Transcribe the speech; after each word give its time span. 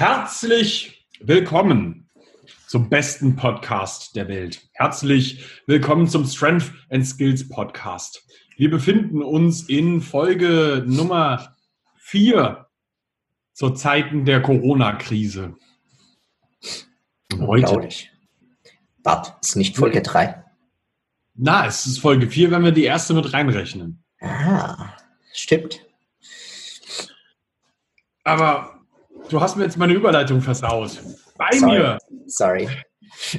Herzlich 0.00 1.06
willkommen 1.20 2.08
zum 2.66 2.88
besten 2.88 3.36
Podcast 3.36 4.16
der 4.16 4.28
Welt. 4.28 4.66
Herzlich 4.72 5.44
willkommen 5.66 6.08
zum 6.08 6.24
Strength 6.24 6.72
and 6.88 7.06
Skills 7.06 7.46
Podcast. 7.46 8.26
Wir 8.56 8.70
befinden 8.70 9.22
uns 9.22 9.68
in 9.68 10.00
Folge 10.00 10.84
Nummer 10.86 11.54
vier 11.98 12.66
zur 13.52 13.74
Zeiten 13.74 14.24
der 14.24 14.40
Corona-Krise. 14.40 15.54
Heute. 17.38 17.86
Warte, 19.02 19.34
ist 19.42 19.56
nicht 19.56 19.76
Folge 19.76 20.00
drei. 20.00 20.42
Na, 21.34 21.66
es 21.66 21.84
ist 21.84 21.98
Folge 21.98 22.26
vier, 22.30 22.50
wenn 22.50 22.64
wir 22.64 22.72
die 22.72 22.84
erste 22.84 23.12
mit 23.12 23.34
reinrechnen. 23.34 24.02
Ah, 24.22 24.94
stimmt. 25.34 25.84
Aber 28.24 28.79
Du 29.30 29.40
hast 29.40 29.56
mir 29.56 29.62
jetzt 29.62 29.78
meine 29.78 29.92
Überleitung 29.94 30.40
versaut. 30.40 31.00
Bei 31.38 31.56
Sorry. 31.56 31.78
mir. 31.78 31.98
Sorry. 32.26 32.68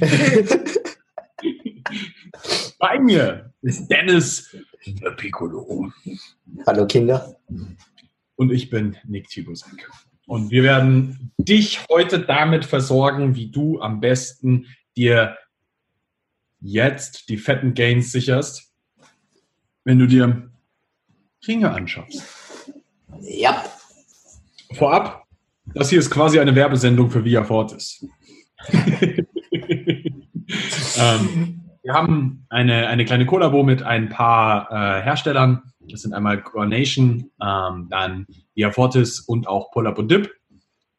Bei 2.78 2.98
mir 2.98 3.52
ist 3.60 3.88
Dennis 3.88 4.56
der 4.86 5.10
Piccolo. 5.10 5.92
Hallo 6.66 6.86
Kinder. 6.86 7.36
Und 8.36 8.50
ich 8.50 8.70
bin 8.70 8.96
Nick 9.06 9.28
Tibusek. 9.28 9.90
Und 10.26 10.50
wir 10.50 10.62
werden 10.62 11.30
dich 11.36 11.86
heute 11.90 12.20
damit 12.20 12.64
versorgen, 12.64 13.36
wie 13.36 13.50
du 13.50 13.78
am 13.82 14.00
besten 14.00 14.68
dir 14.96 15.36
jetzt 16.60 17.28
die 17.28 17.36
fetten 17.36 17.74
Gains 17.74 18.12
sicherst, 18.12 18.72
wenn 19.84 19.98
du 19.98 20.06
dir 20.06 20.50
Ringe 21.46 21.70
anschaffst. 21.70 22.24
Ja. 23.20 23.62
Vorab, 24.74 25.21
das 25.74 25.90
hier 25.90 25.98
ist 25.98 26.10
quasi 26.10 26.38
eine 26.40 26.54
Werbesendung 26.54 27.10
für 27.10 27.24
Via 27.24 27.44
Fortis. 27.44 28.06
ähm, 30.96 31.62
wir 31.82 31.94
haben 31.94 32.46
eine, 32.48 32.86
eine 32.88 33.04
kleine 33.04 33.26
Kollabo 33.26 33.62
mit 33.62 33.82
ein 33.82 34.08
paar 34.08 34.70
äh, 34.70 35.02
Herstellern. 35.02 35.62
Das 35.90 36.02
sind 36.02 36.14
einmal 36.14 36.42
Coronation, 36.42 37.30
ähm, 37.42 37.88
dann 37.90 38.26
Via 38.54 38.70
Fortis 38.70 39.20
und 39.20 39.48
auch 39.48 39.70
Pull-Up 39.72 39.98
und 39.98 40.10
Dip, 40.10 40.30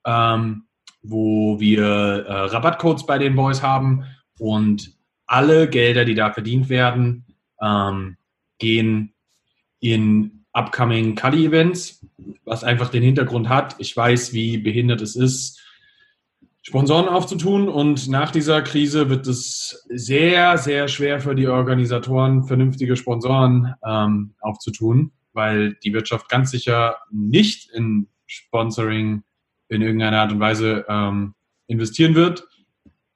ähm, 0.05 0.65
wo 1.01 1.59
wir 1.59 1.83
äh, 1.83 2.33
Rabattcodes 2.45 3.05
bei 3.05 3.17
den 3.17 3.35
Boys 3.35 3.61
haben 3.61 4.03
und 4.39 4.91
alle 5.25 5.69
Gelder, 5.69 6.05
die 6.05 6.15
da 6.15 6.31
verdient 6.31 6.69
werden, 6.69 7.25
ähm, 7.61 8.17
gehen 8.59 9.13
in 9.79 10.42
upcoming 10.53 11.15
Kali-Events, 11.15 12.05
was 12.45 12.63
einfach 12.63 12.89
den 12.89 13.03
Hintergrund 13.03 13.49
hat. 13.49 13.75
Ich 13.79 13.95
weiß, 13.95 14.33
wie 14.33 14.57
behindert 14.57 15.01
es 15.01 15.15
ist, 15.15 15.59
Sponsoren 16.65 17.09
aufzutun 17.09 17.67
und 17.67 18.07
nach 18.07 18.31
dieser 18.31 18.61
Krise 18.61 19.09
wird 19.09 19.27
es 19.27 19.85
sehr, 19.89 20.57
sehr 20.57 20.87
schwer 20.87 21.19
für 21.19 21.35
die 21.35 21.49
Organisatoren, 21.49 22.45
vernünftige 22.45 22.95
Sponsoren 22.95 23.73
ähm, 23.85 24.33
aufzutun, 24.39 25.11
weil 25.33 25.73
die 25.83 25.91
Wirtschaft 25.91 26.29
ganz 26.29 26.51
sicher 26.51 26.95
nicht 27.11 27.69
in 27.71 28.07
Sponsoring 28.27 29.23
in 29.67 29.81
irgendeiner 29.81 30.21
Art 30.21 30.31
und 30.31 30.39
Weise 30.39 30.85
ähm, 30.87 31.33
investieren 31.67 32.15
wird. 32.15 32.47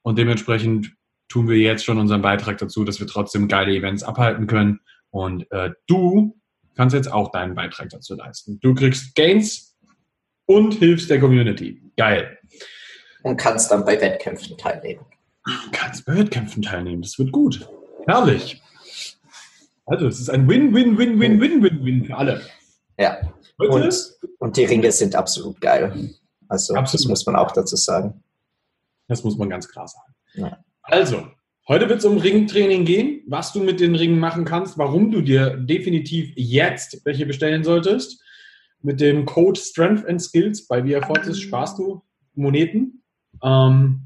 Und 0.01 0.17
dementsprechend 0.17 0.93
tun 1.29 1.47
wir 1.47 1.57
jetzt 1.57 1.85
schon 1.85 1.99
unseren 1.99 2.21
Beitrag 2.21 2.57
dazu, 2.57 2.83
dass 2.83 2.99
wir 2.99 3.07
trotzdem 3.07 3.47
geile 3.47 3.73
Events 3.73 4.03
abhalten 4.03 4.47
können. 4.47 4.81
Und 5.09 5.49
äh, 5.53 5.71
du 5.87 6.37
kannst 6.77 6.93
jetzt 6.95 7.11
auch 7.11 7.31
deinen 7.31 7.55
Beitrag 7.55 7.89
dazu 7.89 8.15
leisten. 8.15 8.59
Du 8.61 8.73
kriegst 8.73 9.15
Gains 9.15 9.75
und 10.45 10.75
hilfst 10.75 11.09
der 11.09 11.19
Community. 11.19 11.81
Geil. 11.97 12.37
Und 13.23 13.35
kannst 13.35 13.71
dann 13.71 13.83
bei 13.83 13.99
Wettkämpfen 13.99 14.57
teilnehmen. 14.57 15.05
Du 15.45 15.71
kannst 15.71 16.05
bei 16.05 16.15
Wettkämpfen 16.15 16.61
teilnehmen. 16.61 17.01
Das 17.01 17.17
wird 17.19 17.31
gut. 17.31 17.67
Herrlich. 18.05 18.61
Also, 19.85 20.07
es 20.07 20.19
ist 20.19 20.29
ein 20.29 20.47
Win-Win-Win-Win-Win-Win-Win 20.47 22.05
für 22.05 22.15
alle. 22.15 22.41
Ja. 22.97 23.17
Und, 23.57 24.17
und, 24.39 24.57
die 24.57 24.65
Ringe 24.65 24.91
sind 24.91 25.15
absolut 25.15 25.59
geil. 25.59 26.13
Also, 26.47 26.75
absolut. 26.75 26.93
das 26.93 27.07
muss 27.09 27.25
man 27.25 27.35
auch 27.35 27.51
dazu 27.51 27.75
sagen. 27.75 28.23
Das 29.07 29.23
muss 29.23 29.37
man 29.37 29.49
ganz 29.49 29.67
klar 29.67 29.87
sagen. 29.87 30.13
Ja. 30.33 30.63
Also, 30.83 31.27
Heute 31.69 31.89
wird 31.89 31.99
es 31.99 32.05
um 32.05 32.17
Ringtraining 32.17 32.85
gehen, 32.85 33.23
was 33.27 33.51
du 33.51 33.61
mit 33.61 33.81
den 33.81 33.93
Ringen 33.93 34.19
machen 34.19 34.45
kannst, 34.45 34.77
warum 34.77 35.11
du 35.11 35.19
dir 35.19 35.57
definitiv 35.57 36.31
jetzt 36.37 37.01
welche 37.03 37.25
bestellen 37.25 37.65
solltest. 37.65 38.23
Mit 38.81 39.01
dem 39.01 39.25
Code 39.25 39.59
Strength 39.59 40.07
and 40.07 40.21
Skills 40.21 40.65
bei 40.65 40.85
Via 40.85 41.05
Fortis 41.05 41.41
sparst 41.41 41.77
du 41.77 42.01
Moneten. 42.35 43.03
Ähm, 43.43 44.01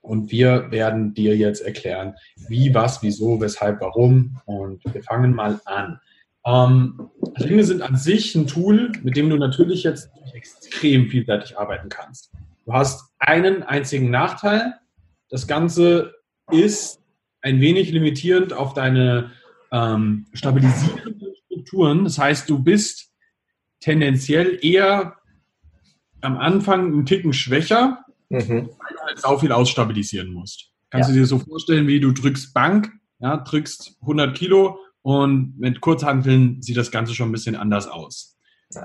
und 0.00 0.30
wir 0.30 0.70
werden 0.70 1.12
dir 1.12 1.36
jetzt 1.36 1.60
erklären, 1.60 2.14
wie, 2.48 2.72
was, 2.72 3.02
wieso, 3.02 3.38
weshalb, 3.42 3.82
warum. 3.82 4.40
Und 4.46 4.82
wir 4.90 5.02
fangen 5.02 5.34
mal 5.34 5.60
an. 5.66 6.00
Ähm, 6.46 7.10
Ringe 7.38 7.64
sind 7.64 7.82
an 7.82 7.96
sich 7.96 8.34
ein 8.34 8.46
Tool, 8.46 8.90
mit 9.02 9.18
dem 9.18 9.28
du 9.28 9.36
natürlich 9.36 9.82
jetzt 9.82 10.08
extrem 10.32 11.10
vielseitig 11.10 11.58
arbeiten 11.58 11.90
kannst. 11.90 12.32
Du 12.64 12.72
hast 12.72 13.12
einen 13.18 13.64
einzigen 13.64 14.08
Nachteil. 14.08 14.76
Das 15.28 15.46
Ganze 15.46 16.14
ist 16.52 17.00
ein 17.42 17.60
wenig 17.60 17.90
limitierend 17.90 18.52
auf 18.52 18.74
deine 18.74 19.32
ähm, 19.72 20.26
stabilisierenden 20.32 21.34
Strukturen. 21.46 22.04
Das 22.04 22.18
heißt, 22.18 22.48
du 22.48 22.58
bist 22.62 23.10
tendenziell 23.80 24.58
eher 24.62 25.16
am 26.20 26.36
Anfang 26.36 26.92
einen 26.92 27.06
Ticken 27.06 27.32
schwächer, 27.32 28.04
mhm. 28.28 28.38
weil 28.38 28.94
du 28.94 29.00
halt 29.06 29.18
sau 29.18 29.38
viel 29.38 29.52
ausstabilisieren 29.52 30.32
musst. 30.32 30.70
Kannst 30.90 31.08
ja. 31.08 31.14
du 31.14 31.20
dir 31.20 31.26
so 31.26 31.38
vorstellen, 31.38 31.86
wie 31.86 32.00
du 32.00 32.12
drückst 32.12 32.52
Bank, 32.52 32.92
ja, 33.20 33.36
drückst 33.38 33.96
100 34.02 34.36
Kilo 34.36 34.78
und 35.02 35.58
mit 35.58 35.80
Kurzhanteln 35.80 36.60
sieht 36.60 36.76
das 36.76 36.90
Ganze 36.90 37.14
schon 37.14 37.30
ein 37.30 37.32
bisschen 37.32 37.56
anders 37.56 37.86
aus. 37.86 38.36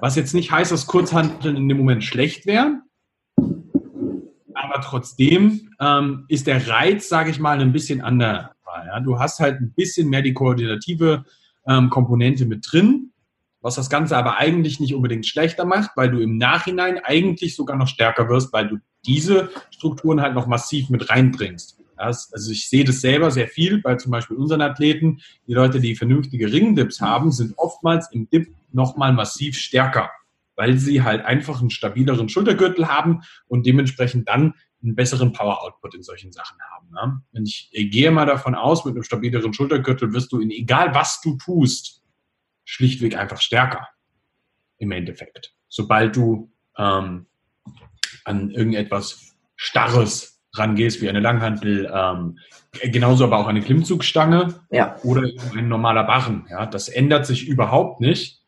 Was 0.01 0.15
jetzt 0.15 0.33
nicht 0.33 0.51
heißt, 0.51 0.71
dass 0.71 0.87
Kurzhanteln 0.87 1.55
in 1.55 1.69
dem 1.69 1.77
Moment 1.77 2.03
schlecht 2.03 2.45
wären, 2.45 2.81
aber 4.75 4.83
trotzdem 4.83 5.69
ähm, 5.79 6.25
ist 6.27 6.47
der 6.47 6.67
Reiz, 6.67 7.07
sage 7.07 7.29
ich 7.29 7.39
mal, 7.39 7.59
ein 7.59 7.71
bisschen 7.71 8.01
anders. 8.01 8.49
Ja? 8.85 8.99
Du 8.99 9.19
hast 9.19 9.39
halt 9.39 9.61
ein 9.61 9.73
bisschen 9.73 10.09
mehr 10.09 10.21
die 10.21 10.33
koordinative 10.33 11.23
ähm, 11.65 11.89
Komponente 11.89 12.45
mit 12.45 12.65
drin, 12.69 13.11
was 13.61 13.75
das 13.75 13.89
Ganze 13.89 14.17
aber 14.17 14.37
eigentlich 14.37 14.79
nicht 14.79 14.93
unbedingt 14.93 15.25
schlechter 15.25 15.65
macht, 15.65 15.91
weil 15.95 16.11
du 16.11 16.19
im 16.19 16.37
Nachhinein 16.37 16.99
eigentlich 17.03 17.55
sogar 17.55 17.77
noch 17.77 17.87
stärker 17.87 18.27
wirst, 18.29 18.51
weil 18.53 18.67
du 18.67 18.77
diese 19.05 19.49
Strukturen 19.71 20.21
halt 20.21 20.35
noch 20.35 20.47
massiv 20.47 20.89
mit 20.89 21.09
reinbringst. 21.09 21.79
Das, 21.97 22.33
also 22.33 22.51
ich 22.51 22.67
sehe 22.67 22.83
das 22.83 22.99
selber 22.99 23.31
sehr 23.31 23.47
viel 23.47 23.81
bei 23.81 23.95
zum 23.95 24.11
Beispiel 24.11 24.35
unseren 24.35 24.61
Athleten. 24.61 25.21
Die 25.47 25.53
Leute, 25.53 25.79
die 25.79 25.95
vernünftige 25.95 26.51
Ringdips 26.51 26.99
haben, 26.99 27.31
sind 27.31 27.53
oftmals 27.57 28.11
im 28.11 28.29
Dip 28.29 28.53
nochmal 28.73 29.13
massiv 29.13 29.57
stärker 29.57 30.09
weil 30.55 30.77
sie 30.77 31.03
halt 31.03 31.23
einfach 31.25 31.59
einen 31.59 31.69
stabileren 31.69 32.29
Schultergürtel 32.29 32.87
haben 32.87 33.21
und 33.47 33.65
dementsprechend 33.65 34.27
dann 34.27 34.53
einen 34.85 34.95
besseren 34.95 35.33
Power-Output 35.33 35.95
in 35.95 36.03
solchen 36.03 36.31
Sachen 36.31 36.57
haben. 36.71 36.89
Ne? 36.91 37.21
Und 37.33 37.47
ich 37.47 37.69
gehe 37.91 38.11
mal 38.11 38.25
davon 38.25 38.55
aus, 38.55 38.85
mit 38.85 38.93
einem 38.93 39.03
stabileren 39.03 39.53
Schultergürtel 39.53 40.13
wirst 40.13 40.31
du 40.31 40.39
in 40.39 40.51
egal 40.51 40.93
was 40.93 41.21
du 41.21 41.37
tust, 41.37 42.03
schlichtweg 42.63 43.17
einfach 43.17 43.41
stärker 43.41 43.87
im 44.77 44.91
Endeffekt. 44.91 45.53
Sobald 45.67 46.15
du 46.15 46.51
ähm, 46.77 47.25
an 48.23 48.51
irgendetwas 48.51 49.35
Starres 49.55 50.41
rangehst, 50.53 51.01
wie 51.01 51.09
eine 51.09 51.19
Langhantel, 51.19 51.91
ähm, 51.93 52.39
genauso 52.91 53.25
aber 53.25 53.39
auch 53.39 53.47
eine 53.47 53.61
Klimmzugstange 53.61 54.61
ja. 54.71 54.97
oder 55.03 55.29
ein 55.55 55.67
normaler 55.67 56.03
Barren. 56.03 56.47
Ja? 56.49 56.65
Das 56.65 56.87
ändert 56.87 57.25
sich 57.25 57.47
überhaupt 57.47 57.99
nicht. 57.99 58.41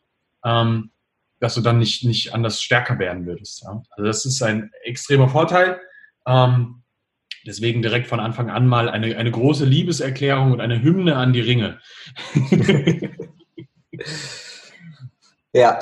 Ähm, 0.46 0.92
dass 1.40 1.56
du 1.56 1.62
dann 1.62 1.78
nicht, 1.78 2.04
nicht 2.04 2.34
anders 2.34 2.62
stärker 2.62 3.00
werden 3.00 3.26
würdest. 3.26 3.64
Ja? 3.64 3.82
Also 3.92 4.08
das 4.08 4.26
ist 4.26 4.42
ein 4.42 4.72
extremer 4.84 5.30
Vorteil. 5.30 5.80
Ähm, 6.28 6.84
deswegen 7.46 7.82
direkt 7.82 8.08
von 8.08 8.20
Anfang 8.20 8.50
an 8.50 8.68
mal 8.68 8.90
eine, 8.90 9.18
eine 9.18 9.32
große 9.32 9.66
Liebeserklärung 9.66 10.52
und 10.52 10.62
eine 10.62 10.82
Hymne 10.84 11.16
an 11.16 11.34
die 11.34 11.42
Ringe. 11.42 11.80
ja, 15.54 15.80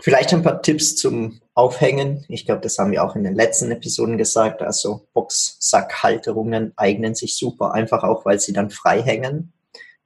vielleicht 0.00 0.32
ein 0.32 0.42
paar 0.42 0.62
Tipps 0.62 0.96
zum 0.96 1.40
Aufhängen. 1.54 2.24
Ich 2.28 2.46
glaube, 2.46 2.62
das 2.62 2.78
haben 2.78 2.90
wir 2.90 3.04
auch 3.04 3.14
in 3.14 3.24
den 3.24 3.34
letzten 3.34 3.70
Episoden 3.70 4.16
gesagt. 4.16 4.62
Also 4.62 5.06
Boxsackhalterungen 5.12 6.72
eignen 6.76 7.14
sich 7.14 7.36
super, 7.36 7.74
einfach 7.74 8.02
auch, 8.02 8.24
weil 8.24 8.40
sie 8.40 8.54
dann 8.54 8.70
frei 8.70 9.02
hängen 9.02 9.52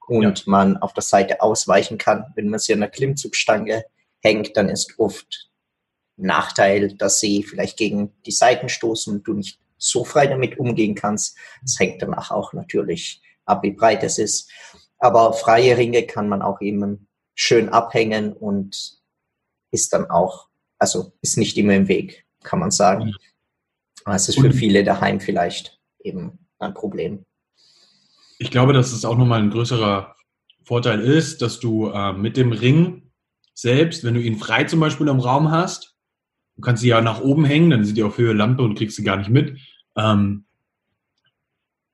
und 0.07 0.39
ja. 0.39 0.43
man 0.45 0.77
auf 0.77 0.93
der 0.93 1.03
Seite 1.03 1.41
ausweichen 1.41 1.97
kann, 1.97 2.25
wenn 2.35 2.49
man 2.49 2.59
sie 2.59 2.73
an 2.73 2.81
der 2.81 2.89
Klimmzugstange 2.89 3.85
hängt, 4.21 4.57
dann 4.57 4.69
ist 4.69 4.95
oft 4.97 5.49
Nachteil, 6.17 6.93
dass 6.93 7.19
sie 7.19 7.43
vielleicht 7.43 7.77
gegen 7.77 8.13
die 8.25 8.31
Seiten 8.31 8.69
stoßen 8.69 9.17
und 9.17 9.27
du 9.27 9.33
nicht 9.33 9.59
so 9.77 10.03
frei 10.03 10.27
damit 10.27 10.59
umgehen 10.59 10.95
kannst. 10.95 11.37
Das 11.61 11.79
hängt 11.79 12.01
danach 12.01 12.31
auch 12.31 12.53
natürlich 12.53 13.21
ab, 13.45 13.63
wie 13.63 13.71
breit 13.71 14.03
es 14.03 14.17
ist. 14.17 14.49
Aber 14.99 15.33
freie 15.33 15.77
Ringe 15.77 16.03
kann 16.03 16.27
man 16.27 16.41
auch 16.41 16.61
eben 16.61 17.07
schön 17.35 17.69
abhängen 17.69 18.33
und 18.33 18.97
ist 19.71 19.93
dann 19.93 20.09
auch, 20.09 20.47
also 20.79 21.13
ist 21.21 21.37
nicht 21.37 21.57
immer 21.57 21.75
im 21.75 21.87
Weg, 21.87 22.25
kann 22.43 22.59
man 22.59 22.71
sagen. 22.71 23.13
Das 24.05 24.29
ist 24.29 24.39
für 24.39 24.51
viele 24.51 24.83
daheim 24.83 25.19
vielleicht 25.19 25.79
eben 25.99 26.39
ein 26.59 26.73
Problem. 26.73 27.25
Ich 28.39 28.51
glaube, 28.51 28.73
dass 28.73 28.93
es 28.93 29.05
auch 29.05 29.17
nochmal 29.17 29.41
ein 29.41 29.49
größerer 29.49 30.15
Vorteil 30.63 31.01
ist, 31.01 31.41
dass 31.41 31.59
du 31.59 31.89
äh, 31.89 32.13
mit 32.13 32.37
dem 32.37 32.51
Ring 32.51 33.11
selbst, 33.53 34.03
wenn 34.03 34.13
du 34.13 34.21
ihn 34.21 34.37
frei 34.37 34.63
zum 34.65 34.79
Beispiel 34.79 35.07
im 35.07 35.19
Raum 35.19 35.51
hast, 35.51 35.96
du 36.57 36.61
kannst 36.61 36.81
sie 36.81 36.89
ja 36.89 37.01
nach 37.01 37.21
oben 37.21 37.45
hängen, 37.45 37.69
dann 37.69 37.85
sind 37.85 37.97
die 37.97 38.03
auf 38.03 38.17
Höhe 38.17 38.33
Lampe 38.33 38.63
und 38.63 38.75
kriegst 38.75 38.97
sie 38.97 39.03
gar 39.03 39.17
nicht 39.17 39.29
mit. 39.29 39.57
Ähm, 39.95 40.45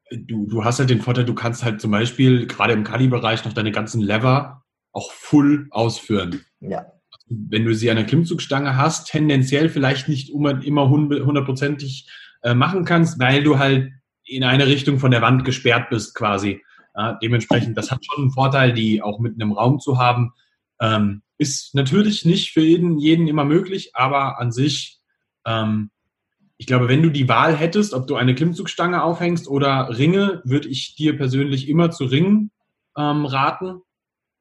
du, 0.10 0.48
du 0.48 0.64
hast 0.64 0.80
halt 0.80 0.90
den 0.90 1.02
Vorteil, 1.02 1.26
du 1.26 1.36
kannst 1.36 1.64
halt 1.64 1.82
zum 1.82 1.92
Beispiel 1.92 2.48
gerade 2.48 2.74
im 2.74 2.84
Kali-Bereich 2.84 3.46
noch 3.46 3.54
deine 3.54 3.72
ganzen 3.72 4.02
Lever 4.02 4.64
auch 4.92 5.12
full 5.12 5.68
ausführen. 5.72 6.42
Ja. 6.60 6.86
Wenn 7.28 7.66
du 7.66 7.74
sie 7.74 7.90
an 7.90 7.98
der 7.98 8.06
Klimmzugstange 8.06 8.78
hast, 8.78 9.10
tendenziell 9.10 9.70
vielleicht 9.70 10.08
nicht 10.08 10.30
immer 10.30 10.90
hundertprozentig 10.90 12.10
äh, 12.44 12.54
machen 12.54 12.86
kannst, 12.86 13.20
weil 13.20 13.44
du 13.44 13.60
halt 13.60 13.92
in 14.26 14.44
eine 14.44 14.68
Richtung 14.68 15.00
von 15.00 15.12
der 15.12 15.22
Wand 15.22 15.44
gesperrt 15.46 15.90
bist 15.90 16.16
quasi. 16.16 16.62
Ja, 16.96 17.18
dementsprechend, 17.22 17.78
das 17.78 17.92
hat 17.92 18.06
schon 18.06 18.26
einen 18.26 18.32
Vorteil, 18.32 18.72
die 18.72 19.02
auch 19.02 19.20
mitten 19.20 19.42
im 19.42 19.52
Raum 19.52 19.80
zu 19.80 19.98
haben. 19.98 20.32
Ähm, 20.80 21.24
ist 21.38 21.76
natürlich 21.76 22.26
nicht 22.26 22.52
für 22.52 22.62
jeden, 22.62 22.98
jeden 23.00 23.28
immer 23.28 23.46
möglich, 23.46 23.92
aber 23.94 24.40
an 24.40 24.52
sich 24.52 25.00
ähm, 25.46 25.90
ich 26.58 26.68
glaube, 26.68 26.88
wenn 26.88 27.02
du 27.02 27.10
die 27.10 27.28
Wahl 27.28 27.58
hättest, 27.58 27.94
ob 27.94 28.08
du 28.08 28.16
eine 28.16 28.36
Klimmzugstange 28.36 29.04
aufhängst 29.04 29.50
oder 29.50 29.98
Ringe, 29.98 30.42
würde 30.46 30.70
ich 30.70 30.96
dir 30.96 31.18
persönlich 31.18 31.68
immer 31.68 31.92
zu 31.92 32.06
Ringen 32.06 32.52
ähm, 32.98 33.26
raten, 33.26 33.82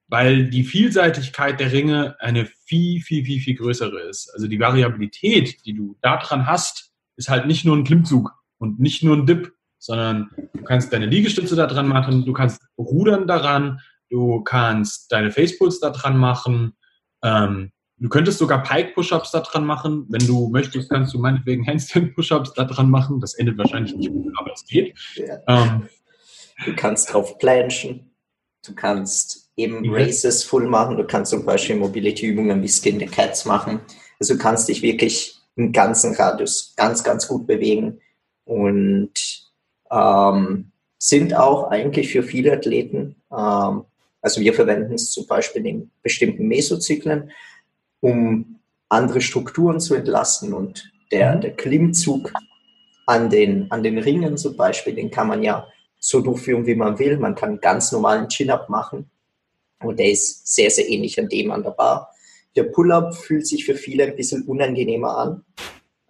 weil 0.09 0.49
die 0.49 0.63
Vielseitigkeit 0.63 1.59
der 1.59 1.73
Ringe 1.73 2.15
eine 2.21 2.47
viel, 2.47 3.01
viel, 3.01 3.25
viel, 3.25 3.41
viel 3.41 3.57
größere 3.57 4.01
ist. 4.03 4.31
Also 4.35 4.47
die 4.47 4.61
Variabilität, 4.61 5.65
die 5.67 5.75
du 5.75 5.97
daran 6.01 6.47
hast, 6.47 6.93
ist 7.17 7.29
halt 7.29 7.47
nicht 7.47 7.65
nur 7.65 7.77
ein 7.77 7.85
Klimmzug 7.85 8.33
und 8.59 8.79
nicht 8.79 9.03
nur 9.03 9.17
ein 9.17 9.27
Dip, 9.27 9.53
sondern 9.79 10.31
du 10.55 10.63
kannst 10.63 10.93
deine 10.93 11.07
Liegestütze 11.07 11.57
da 11.57 11.67
dran 11.67 11.89
machen, 11.89 12.25
du 12.25 12.33
kannst 12.33 12.63
Rudern 12.79 13.27
daran, 13.27 13.81
du 14.11 14.43
kannst 14.43 15.11
deine 15.11 15.33
Facepulls 15.33 15.81
da 15.81 15.91
dran 15.91 16.17
machen, 16.17 16.75
ähm, 17.23 17.73
Du 18.03 18.09
könntest 18.09 18.39
sogar 18.39 18.65
Pike-Push-Ups 18.65 19.31
da 19.31 19.41
dran 19.41 19.65
machen. 19.65 20.07
Wenn 20.09 20.27
du 20.27 20.49
möchtest, 20.49 20.91
kannst 20.91 21.15
du 21.15 21.21
meinetwegen 21.21 21.65
Handstand-Push-Ups 21.69 22.53
da 22.55 22.65
dran 22.65 22.91
machen. 22.91 23.21
Das 23.21 23.35
endet 23.35 23.57
wahrscheinlich 23.59 23.95
nicht 23.95 24.11
gut, 24.11 24.27
aber 24.37 24.53
es 24.53 24.65
geht. 24.65 24.99
Ja. 25.15 25.39
Ähm, 25.47 25.89
du 26.67 26.75
kannst 26.75 27.13
drauf 27.13 27.39
planchen. 27.39 28.11
Du 28.67 28.75
kannst 28.75 29.53
eben 29.57 29.85
ja. 29.85 29.93
Races 29.93 30.43
full 30.43 30.67
machen. 30.67 30.97
Du 30.97 31.05
kannst 31.05 31.31
zum 31.31 31.45
Beispiel 31.45 31.77
Mobility-Übungen 31.77 32.61
wie 32.61 32.69
Skin 32.69 32.99
the 32.99 33.07
Cats 33.07 33.45
machen. 33.45 33.79
Also 34.19 34.35
du 34.35 34.41
kannst 34.41 34.69
dich 34.69 34.83
wirklich 34.83 35.37
im 35.55 35.71
ganzen 35.71 36.17
Radius 36.17 36.75
ganz, 36.77 37.05
ganz 37.05 37.29
gut 37.29 37.47
bewegen 37.47 38.01
und 38.45 39.13
ähm, 39.93 40.73
sind 40.99 41.37
auch 41.37 41.71
eigentlich 41.71 42.11
für 42.11 42.25
viele 42.25 42.53
Athleten, 42.53 43.15
ähm, 43.31 43.85
also 44.23 44.41
wir 44.41 44.55
verwenden 44.55 44.95
es 44.95 45.11
zum 45.11 45.27
Beispiel 45.27 45.67
in 45.67 45.91
bestimmten 46.03 46.47
Mesozyklen, 46.47 47.33
um 48.01 48.61
andere 48.89 49.21
Strukturen 49.21 49.81
zu 49.81 49.95
entlasten. 49.95 50.55
Und 50.55 50.91
der, 51.11 51.37
mhm. 51.37 51.41
der 51.41 51.57
Klimmzug 51.57 52.33
an 53.07 53.29
den, 53.29 53.71
an 53.71 53.83
den 53.83 53.99
Ringen 53.99 54.39
zum 54.39 54.57
Beispiel, 54.57 54.95
den 54.95 55.11
kann 55.11 55.27
man 55.27 55.43
ja 55.43 55.67
so 55.99 56.21
durchführen, 56.21 56.67
wie 56.67 56.77
man 56.77 56.99
will. 56.99 57.19
Man 57.19 57.35
kann 57.35 57.61
ganz 57.61 57.91
normalen 57.91 58.29
Chin-Up 58.29 58.69
machen. 58.69 59.11
Und 59.81 59.99
der 59.99 60.11
ist 60.11 60.55
sehr, 60.55 60.71
sehr 60.71 60.89
ähnlich 60.89 61.19
an 61.19 61.29
dem 61.29 61.51
an 61.51 61.65
der 61.65 61.71
Bar. 61.71 62.11
Der 62.55 62.65
Pull-Up 62.65 63.17
fühlt 63.17 63.47
sich 63.47 63.65
für 63.65 63.75
viele 63.75 64.05
ein 64.05 64.15
bisschen 64.17 64.43
unangenehmer 64.43 65.17
an. 65.19 65.45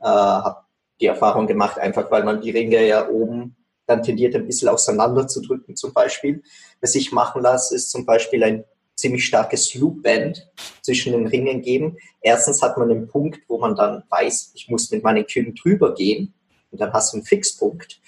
Äh, 0.01 0.07
habe 0.07 0.65
die 1.01 1.07
Erfahrung 1.07 1.47
gemacht, 1.47 1.79
einfach 1.79 2.11
weil 2.11 2.25
man 2.25 2.43
die 2.43 2.51
Ringe 2.51 2.87
ja 2.87 3.09
oben 3.09 3.57
dann 3.93 4.03
tendiert, 4.03 4.35
ein 4.35 4.47
bisschen 4.47 4.69
auseinander 4.69 5.27
zu 5.29 5.41
drücken 5.41 5.77
zum 5.77 5.93
Beispiel. 5.93 6.43
Was 6.81 6.95
ich 6.95 7.13
machen 7.13 7.43
lasse, 7.43 7.75
ist 7.75 7.91
zum 7.91 8.05
Beispiel 8.05 8.43
ein 8.43 8.65
ziemlich 8.95 9.25
starkes 9.25 9.75
Loop-Band 9.75 10.49
zwischen 10.83 11.13
den 11.13 11.27
Ringen 11.27 11.63
geben. 11.63 11.97
Erstens 12.21 12.63
hat 12.63 12.79
man 12.79 12.91
einen 12.91 13.09
Punkt, 13.09 13.41
wo 13.49 13.59
man 13.59 13.75
dann 13.75 14.03
weiß, 14.09 14.53
ich 14.55 14.69
muss 14.69 14.91
mit 14.91 15.03
meinen 15.03 15.27
Kühen 15.27 15.55
drüber 15.55 15.95
gehen 15.95 16.35
und 16.71 16.81
dann 16.81 16.93
hast 16.93 17.13
du 17.13 17.19
einen 17.19 17.27
Fixpunkt, 17.27 18.01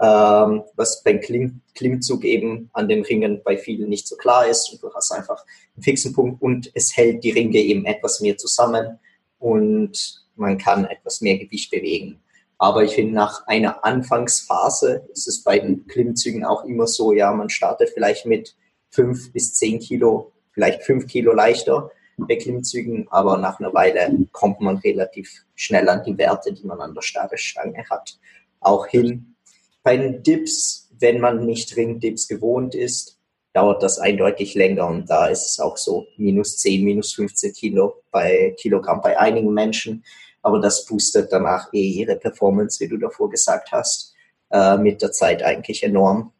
ähm, 0.00 0.64
was 0.74 1.02
beim 1.02 1.20
Klimm 1.20 1.60
Klimmzug 1.74 2.24
eben 2.24 2.68
an 2.72 2.88
den 2.88 3.02
Ringen 3.02 3.40
bei 3.44 3.56
vielen 3.56 3.88
nicht 3.88 4.08
so 4.08 4.16
klar 4.16 4.48
ist 4.48 4.72
und 4.72 4.82
du 4.82 4.92
hast 4.92 5.12
einfach 5.12 5.44
einen 5.76 5.84
fixen 5.84 6.12
Punkt 6.12 6.42
und 6.42 6.70
es 6.74 6.96
hält 6.96 7.22
die 7.22 7.30
Ringe 7.30 7.58
eben 7.58 7.84
etwas 7.84 8.20
mehr 8.20 8.36
zusammen 8.36 8.98
und 9.38 10.24
man 10.34 10.58
kann 10.58 10.86
etwas 10.86 11.20
mehr 11.20 11.38
Gewicht 11.38 11.70
bewegen. 11.70 12.20
Aber 12.58 12.82
ich 12.82 12.94
finde, 12.94 13.14
nach 13.14 13.46
einer 13.46 13.84
Anfangsphase 13.84 15.08
ist 15.12 15.28
es 15.28 15.42
bei 15.44 15.58
den 15.58 15.86
Klimmzügen 15.86 16.44
auch 16.44 16.64
immer 16.64 16.86
so, 16.86 17.12
ja, 17.12 17.32
man 17.32 17.50
startet 17.50 17.90
vielleicht 17.90 18.26
mit 18.26 18.56
fünf 18.90 19.32
bis 19.32 19.54
zehn 19.54 19.78
Kilo 19.78 20.32
vielleicht 20.58 20.82
fünf 20.82 21.06
Kilo 21.06 21.32
leichter 21.32 21.92
bei 22.16 22.34
Klimmzügen, 22.34 23.06
aber 23.10 23.36
nach 23.38 23.60
einer 23.60 23.72
Weile 23.72 24.12
kommt 24.32 24.60
man 24.60 24.78
relativ 24.78 25.44
schnell 25.54 25.88
an 25.88 26.02
die 26.04 26.18
Werte, 26.18 26.52
die 26.52 26.66
man 26.66 26.80
an 26.80 26.94
der 26.94 27.02
Stabesstange 27.02 27.84
hat, 27.88 28.18
auch 28.58 28.88
hin. 28.88 29.36
Bei 29.84 29.96
den 29.96 30.24
Dips, 30.24 30.90
wenn 30.98 31.20
man 31.20 31.46
nicht 31.46 31.76
Ringdips 31.76 32.26
gewohnt 32.26 32.74
ist, 32.74 33.20
dauert 33.52 33.84
das 33.84 34.00
eindeutig 34.00 34.54
länger 34.54 34.88
und 34.88 35.08
da 35.08 35.28
ist 35.28 35.46
es 35.46 35.60
auch 35.60 35.76
so 35.76 36.08
minus 36.16 36.58
10, 36.58 36.82
minus 36.82 37.14
15 37.14 37.52
Kilo 37.52 38.02
bei 38.10 38.56
Kilogramm 38.58 39.00
bei 39.00 39.16
einigen 39.16 39.54
Menschen, 39.54 40.02
aber 40.42 40.60
das 40.60 40.86
boostet 40.86 41.32
danach 41.32 41.72
eh 41.72 41.88
ihre 41.88 42.16
Performance, 42.16 42.80
wie 42.80 42.88
du 42.88 42.96
davor 42.96 43.30
gesagt 43.30 43.72
hast, 43.72 44.14
äh, 44.50 44.76
mit 44.76 45.02
der 45.02 45.12
Zeit 45.12 45.42
eigentlich 45.42 45.82
enorm. 45.82 46.32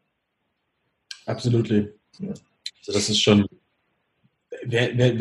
Absolut. 1.25 1.69
Ja. 1.69 1.83
Also 2.79 2.93
das 2.93 3.09
ist 3.09 3.21
schon 3.21 3.45
wenn, 4.65 5.19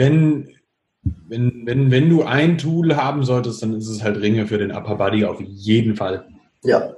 wenn, 1.28 1.66
wenn, 1.66 1.90
wenn 1.90 2.10
du 2.10 2.24
ein 2.24 2.58
Tool 2.58 2.96
haben 2.96 3.24
solltest, 3.24 3.62
dann 3.62 3.74
ist 3.74 3.88
es 3.88 4.02
halt 4.02 4.20
Ringe 4.20 4.46
für 4.46 4.58
den 4.58 4.72
Upper 4.72 4.96
Body 4.96 5.24
auf 5.24 5.40
jeden 5.40 5.96
Fall. 5.96 6.26
Ja. 6.62 6.94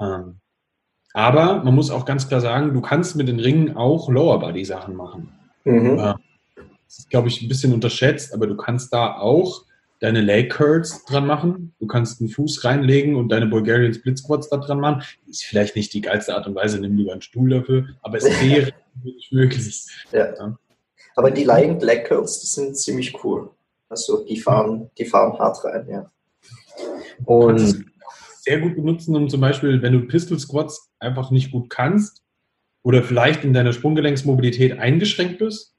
Ähm, 0.00 0.36
aber 1.12 1.62
man 1.64 1.74
muss 1.74 1.90
auch 1.90 2.04
ganz 2.04 2.28
klar 2.28 2.40
sagen, 2.40 2.72
du 2.72 2.80
kannst 2.80 3.16
mit 3.16 3.28
den 3.28 3.40
Ringen 3.40 3.76
auch 3.76 4.08
Lower 4.08 4.38
Body 4.38 4.64
Sachen 4.64 4.94
machen. 4.96 5.32
Mhm. 5.64 5.98
Ähm, 5.98 6.14
das 6.86 6.98
ist, 6.98 7.10
glaube 7.10 7.28
ich, 7.28 7.42
ein 7.42 7.48
bisschen 7.48 7.72
unterschätzt, 7.72 8.34
aber 8.34 8.46
du 8.46 8.56
kannst 8.56 8.92
da 8.92 9.16
auch 9.18 9.64
deine 10.00 10.20
Leg 10.20 10.50
Curls 10.50 11.04
dran 11.04 11.26
machen. 11.26 11.74
Du 11.78 11.86
kannst 11.86 12.20
einen 12.20 12.30
Fuß 12.30 12.64
reinlegen 12.64 13.14
und 13.16 13.28
deine 13.28 13.46
Bulgarian 13.46 13.94
Split 13.94 14.18
Squats 14.18 14.48
da 14.48 14.56
dran 14.56 14.80
machen. 14.80 15.02
Ist 15.26 15.44
vielleicht 15.44 15.76
nicht 15.76 15.92
die 15.92 16.00
geilste 16.00 16.34
Art 16.34 16.46
und 16.46 16.54
Weise, 16.54 16.80
nimm 16.80 16.96
lieber 16.96 17.12
einen 17.12 17.22
Stuhl 17.22 17.50
dafür, 17.50 17.88
aber 18.02 18.18
es 18.18 18.24
wäre 18.42 18.72
möglich. 19.30 19.86
Ja. 20.12 20.34
ja. 20.34 20.58
Aber 21.16 21.30
die 21.30 21.44
Lying 21.44 21.78
Black 21.78 22.06
Curls, 22.06 22.40
die 22.40 22.46
sind 22.46 22.76
ziemlich 22.76 23.22
cool. 23.22 23.50
Also 23.88 24.24
die 24.24 24.40
fahren, 24.40 24.90
die 24.96 25.04
fahren 25.04 25.38
hart 25.38 25.64
rein, 25.64 25.86
ja. 25.88 26.10
Und 27.24 27.84
sehr 28.40 28.60
gut 28.60 28.76
benutzen, 28.76 29.14
um 29.14 29.28
zum 29.28 29.40
Beispiel, 29.40 29.82
wenn 29.82 29.92
du 29.92 30.06
Pistol 30.06 30.38
Squats 30.38 30.90
einfach 30.98 31.30
nicht 31.30 31.50
gut 31.52 31.68
kannst 31.68 32.22
oder 32.82 33.02
vielleicht 33.02 33.44
in 33.44 33.52
deiner 33.52 33.72
Sprunggelenksmobilität 33.72 34.78
eingeschränkt 34.78 35.38
bist, 35.38 35.69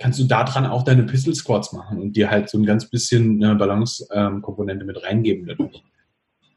kannst 0.00 0.18
du 0.18 0.24
daran 0.24 0.66
auch 0.66 0.82
deine 0.82 1.04
Pistol 1.04 1.34
Squats 1.34 1.72
machen 1.72 2.00
und 2.00 2.16
dir 2.16 2.30
halt 2.30 2.50
so 2.50 2.58
ein 2.58 2.66
ganz 2.66 2.90
bisschen 2.90 3.42
eine 3.42 3.54
Balance-Komponente 3.54 4.84
mit 4.84 5.02
reingeben 5.02 5.46
dadurch. 5.46 5.84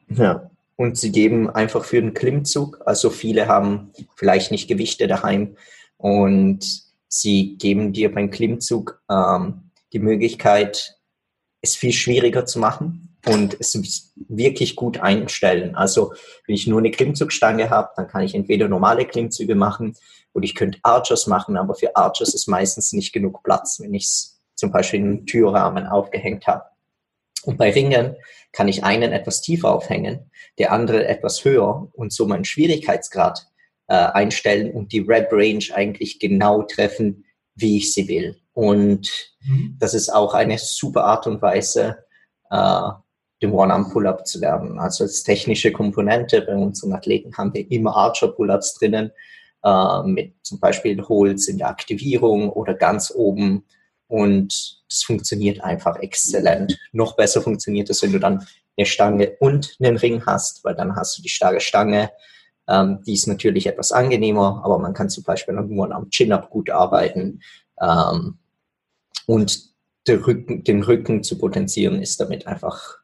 Ja, 0.09 0.50
und 0.75 0.97
sie 0.97 1.12
geben 1.12 1.50
einfach 1.50 1.85
für 1.85 2.01
den 2.01 2.15
Klimmzug, 2.15 2.81
also 2.85 3.12
viele 3.12 3.47
haben 3.47 3.91
vielleicht 4.15 4.50
nicht 4.50 4.67
Gewichte 4.67 5.07
daheim 5.07 5.55
und 5.97 6.83
Sie 7.13 7.57
geben 7.57 7.93
dir 7.93 8.12
beim 8.12 8.31
Klimmzug 8.31 9.00
ähm, 9.07 9.69
die 9.93 10.00
Möglichkeit, 10.00 10.97
es 11.62 11.75
viel 11.75 11.93
schwieriger 11.93 12.47
zu 12.47 12.57
machen 12.57 13.02
und 13.25 13.56
es 13.60 14.13
wirklich 14.27 14.75
gut 14.75 15.00
einstellen. 15.00 15.75
Also 15.75 16.13
wenn 16.46 16.56
ich 16.56 16.68
nur 16.68 16.80
eine 16.80 16.92
Klimmzugstange 16.92 17.70
habe, 17.70 17.89
dann 17.96 18.08
kann 18.08 18.24
ich 18.24 18.36
entweder 18.36 18.68
normale 18.68 19.06
Klimmzüge 19.06 19.56
machen 19.56 19.96
oder 20.34 20.46
ich 20.46 20.56
könnte 20.56 20.80
Archers 20.84 21.27
machen, 21.27 21.58
aber 21.58 21.75
für 21.75 21.96
Archers 21.96 22.34
ist 22.34 22.48
meistens 22.48 22.92
nicht 22.92 23.13
genug 23.13 23.44
Platz, 23.44 23.80
wenn 23.80 23.94
ich 23.94 24.03
es 24.06 24.42
zum 24.56 24.72
Beispiel 24.72 25.00
in 25.00 25.08
einen 25.08 25.25
Türrahmen 25.25 25.88
aufgehängt 25.88 26.48
habe. 26.48 26.63
Und 27.46 27.58
bei 27.58 27.72
Ringen 27.72 28.15
kann 28.51 28.68
ich 28.68 28.84
einen 28.84 29.12
etwas 29.12 29.42
tiefer 29.42 29.74
aufhängen, 29.74 30.32
der 30.58 30.72
andere 30.72 31.08
etwas 31.08 31.44
höher 31.44 31.89
und 31.94 32.13
so 32.13 32.25
meinen 32.25 32.46
Schwierigkeitsgrad 32.46 33.48
äh, 33.88 33.96
einstellen 33.96 34.72
und 34.72 34.92
die 34.92 35.00
Rep 35.00 35.32
Range 35.32 35.65
eigentlich 35.74 36.20
genau 36.20 36.63
treffen, 36.63 37.25
wie 37.56 37.77
ich 37.77 37.94
sie 37.94 38.08
will. 38.08 38.38
Und 38.53 39.10
mhm. 39.42 39.77
das 39.80 39.94
ist 39.94 40.10
auch 40.10 40.34
eine 40.34 40.58
super 40.58 41.03
Art 41.03 41.27
und 41.27 41.42
Weise, 41.42 41.98
äh, 42.50 42.89
den 43.43 43.51
One-Arm-Pull-Up 43.51 44.25
zu 44.25 44.39
lernen. 44.39 44.79
Also 44.79 45.03
als 45.03 45.23
technische 45.23 45.71
Komponente 45.71 46.41
bei 46.41 46.55
unseren 46.55 46.93
Athleten 46.93 47.38
haben 47.38 47.53
wir 47.53 47.69
immer 47.69 47.95
Archer-Pull-Ups 47.95 48.75
drinnen, 48.75 49.12
äh, 49.63 50.03
mit 50.03 50.33
zum 50.41 50.59
Beispiel 50.59 51.01
Holz 51.03 51.47
in 51.47 51.57
der 51.57 51.69
Aktivierung 51.69 52.50
oder 52.50 52.73
ganz 52.73 53.12
oben. 53.13 53.65
Und 54.07 54.81
das 54.89 55.03
funktioniert 55.03 55.63
einfach 55.63 55.97
exzellent. 55.97 56.79
Noch 56.91 57.15
besser 57.15 57.41
funktioniert 57.41 57.89
es, 57.89 58.01
wenn 58.01 58.13
du 58.13 58.19
dann 58.19 58.45
eine 58.77 58.85
Stange 58.85 59.35
und 59.39 59.75
einen 59.79 59.97
Ring 59.97 60.25
hast, 60.25 60.63
weil 60.63 60.75
dann 60.75 60.95
hast 60.95 61.17
du 61.17 61.21
die 61.21 61.29
starke 61.29 61.59
Stange. 61.59 62.12
Ähm, 62.67 63.01
die 63.05 63.13
ist 63.13 63.27
natürlich 63.27 63.67
etwas 63.67 63.91
angenehmer, 63.91 64.62
aber 64.63 64.79
man 64.79 64.93
kann 64.93 65.09
zum 65.09 65.23
Beispiel 65.23 65.53
nur 65.53 65.91
am 65.91 66.09
Chin-Up 66.09 66.50
gut 66.50 66.69
arbeiten. 66.69 67.41
Ähm, 67.81 68.38
und 69.25 69.73
Rücken, 70.07 70.63
den 70.63 70.83
Rücken 70.83 71.23
zu 71.23 71.38
potenzieren 71.38 72.01
ist 72.01 72.19
damit 72.19 72.45
einfach 72.45 73.02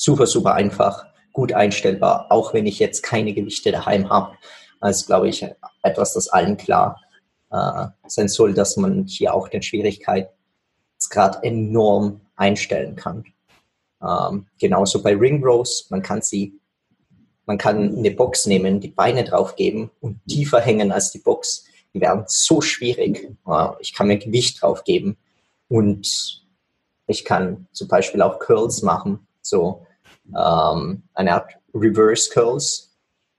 super, 0.00 0.26
super 0.26 0.54
einfach, 0.54 1.04
gut 1.32 1.52
einstellbar, 1.52 2.32
auch 2.32 2.54
wenn 2.54 2.66
ich 2.66 2.78
jetzt 2.78 3.02
keine 3.02 3.34
Gewichte 3.34 3.70
daheim 3.70 4.08
habe. 4.08 4.34
Das 4.80 5.02
ist, 5.02 5.06
glaube 5.06 5.28
ich, 5.28 5.46
etwas, 5.82 6.14
das 6.14 6.28
allen 6.28 6.56
klar 6.56 6.98
äh, 7.50 7.86
sein 8.06 8.28
soll, 8.28 8.54
dass 8.54 8.78
man 8.78 9.04
hier 9.04 9.34
auch 9.34 9.48
den 9.48 9.62
Schwierigkeitsgrad 9.62 11.44
enorm 11.44 12.22
einstellen 12.34 12.96
kann. 12.96 13.24
Ähm, 14.02 14.46
genauso 14.58 15.02
bei 15.02 15.14
Ring 15.14 15.44
Rows, 15.44 15.86
man 15.90 16.00
kann 16.00 16.22
sie, 16.22 16.58
man 17.44 17.58
kann 17.58 17.98
eine 17.98 18.10
Box 18.12 18.46
nehmen, 18.46 18.80
die 18.80 18.88
Beine 18.88 19.24
draufgeben 19.24 19.90
und 20.00 20.24
tiefer 20.26 20.60
hängen 20.60 20.92
als 20.92 21.10
die 21.10 21.18
Box. 21.18 21.66
Die 21.92 22.00
werden 22.00 22.24
so 22.26 22.62
schwierig. 22.62 23.36
Äh, 23.46 23.68
ich 23.80 23.92
kann 23.92 24.06
mir 24.06 24.16
Gewicht 24.16 24.62
draufgeben 24.62 25.18
und 25.68 26.42
ich 27.06 27.26
kann 27.26 27.66
zum 27.72 27.88
Beispiel 27.88 28.22
auch 28.22 28.38
Curls 28.38 28.80
machen, 28.80 29.26
so 29.42 29.84
ähm, 30.36 31.02
eine 31.14 31.34
Art 31.34 31.52
Reverse 31.74 32.30
Curls. 32.32 32.90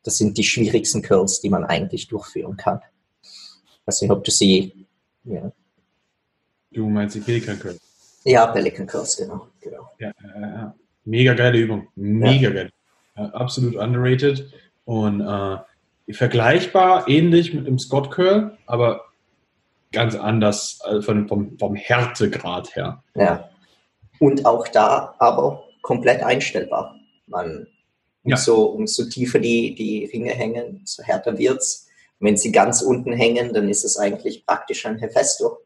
Das 0.04 0.18
sind 0.18 0.38
die 0.38 0.44
schwierigsten 0.44 1.02
Curls, 1.02 1.42
die 1.42 1.50
man 1.50 1.64
eigentlich 1.66 2.08
durchführen 2.08 2.58
kann. 2.58 2.82
Ich 3.22 3.82
weiß 3.86 4.02
nicht, 4.02 4.12
ob 4.12 4.24
du 4.24 4.32
sie. 4.32 4.88
Ja. 5.24 5.52
Du 6.72 6.88
meinst 6.88 7.16
die 7.16 7.20
Pelican 7.20 7.60
Curls? 7.60 7.80
Ja, 8.24 8.48
Pelican 8.48 8.88
Curls, 8.88 9.18
genau. 9.18 9.48
genau. 9.60 9.90
Ja, 10.00 10.10
äh, 10.10 10.72
mega 11.06 11.34
geile 11.34 11.58
Übung. 11.58 11.88
Mega 11.96 12.50
ja. 12.50 12.54
geil. 12.54 12.72
absolut 13.16 13.76
underrated. 13.76 14.52
Und 14.86 15.22
äh, 15.22 16.14
vergleichbar, 16.14 17.08
ähnlich 17.08 17.54
mit 17.54 17.68
dem 17.68 17.80
Scott 17.80 18.12
Curl, 18.12 18.58
aber 18.66 19.06
ganz 19.92 20.16
anders 20.16 20.80
von, 21.02 21.28
vom, 21.28 21.58
vom 21.58 21.76
Härtegrad 21.76 22.76
her. 22.76 23.04
Ja. 23.16 23.50
Und 24.20 24.46
auch 24.46 24.68
da 24.68 25.16
aber 25.20 25.64
komplett 25.82 26.24
einstellbar. 26.24 27.00
Man, 27.28 27.68
umso, 28.24 28.68
ja. 28.68 28.74
umso 28.74 29.06
tiefer 29.06 29.40
die, 29.40 29.76
die 29.76 30.06
Ringe 30.06 30.32
hängen, 30.32 30.78
umso 30.80 31.04
härter 31.04 31.38
wird 31.38 31.60
es. 31.60 31.88
Wenn 32.20 32.38
sie 32.38 32.52
ganz 32.52 32.82
unten 32.82 33.14
hängen, 33.14 33.54
dann 33.54 33.68
ist 33.68 33.84
es 33.84 33.98
eigentlich 33.98 34.46
praktisch 34.46 34.86
ein 34.86 35.00
Hefesto. 35.00 35.60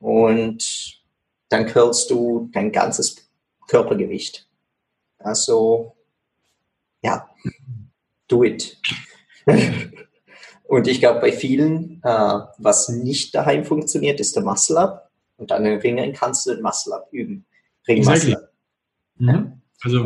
Und 0.00 1.02
dann 1.48 1.66
curlst 1.66 2.10
du 2.10 2.50
dein 2.52 2.72
ganzes 2.72 3.28
Körpergewicht. 3.68 4.48
Also, 5.18 5.94
ja, 7.02 7.30
do 8.28 8.42
it. 8.44 8.76
Und 10.64 10.88
ich 10.88 10.98
glaube, 10.98 11.20
bei 11.20 11.32
vielen, 11.32 12.00
äh, 12.02 12.38
was 12.58 12.88
nicht 12.88 13.34
daheim 13.34 13.64
funktioniert, 13.64 14.18
ist 14.18 14.34
der 14.34 14.42
Muscle-Up. 14.42 15.10
Und 15.36 15.52
an 15.52 15.64
den 15.64 15.78
Ringen 15.78 16.12
kannst 16.12 16.46
du 16.46 16.54
den 16.54 16.62
Muscle-Up 16.62 17.08
üben. 17.12 17.46
Ring-Muscle-Up. 17.86 18.53
Mhm. 19.18 19.60
Also, 19.82 20.04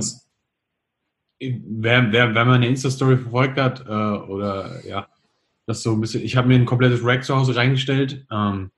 wer, 1.40 2.12
wer, 2.12 2.34
wer 2.34 2.44
meine 2.44 2.66
Insta-Story 2.66 3.18
verfolgt 3.18 3.58
hat, 3.58 3.80
äh, 3.86 3.92
oder 3.92 4.84
ja, 4.86 5.08
das 5.66 5.82
so 5.82 5.92
ein 5.92 6.00
bisschen, 6.00 6.24
ich 6.24 6.36
habe 6.36 6.48
mir 6.48 6.54
ein 6.54 6.64
komplettes 6.64 7.04
Rack 7.04 7.24
zu 7.24 7.36
Hause 7.36 7.54
reingestellt, 7.54 8.26
ähm, 8.30 8.70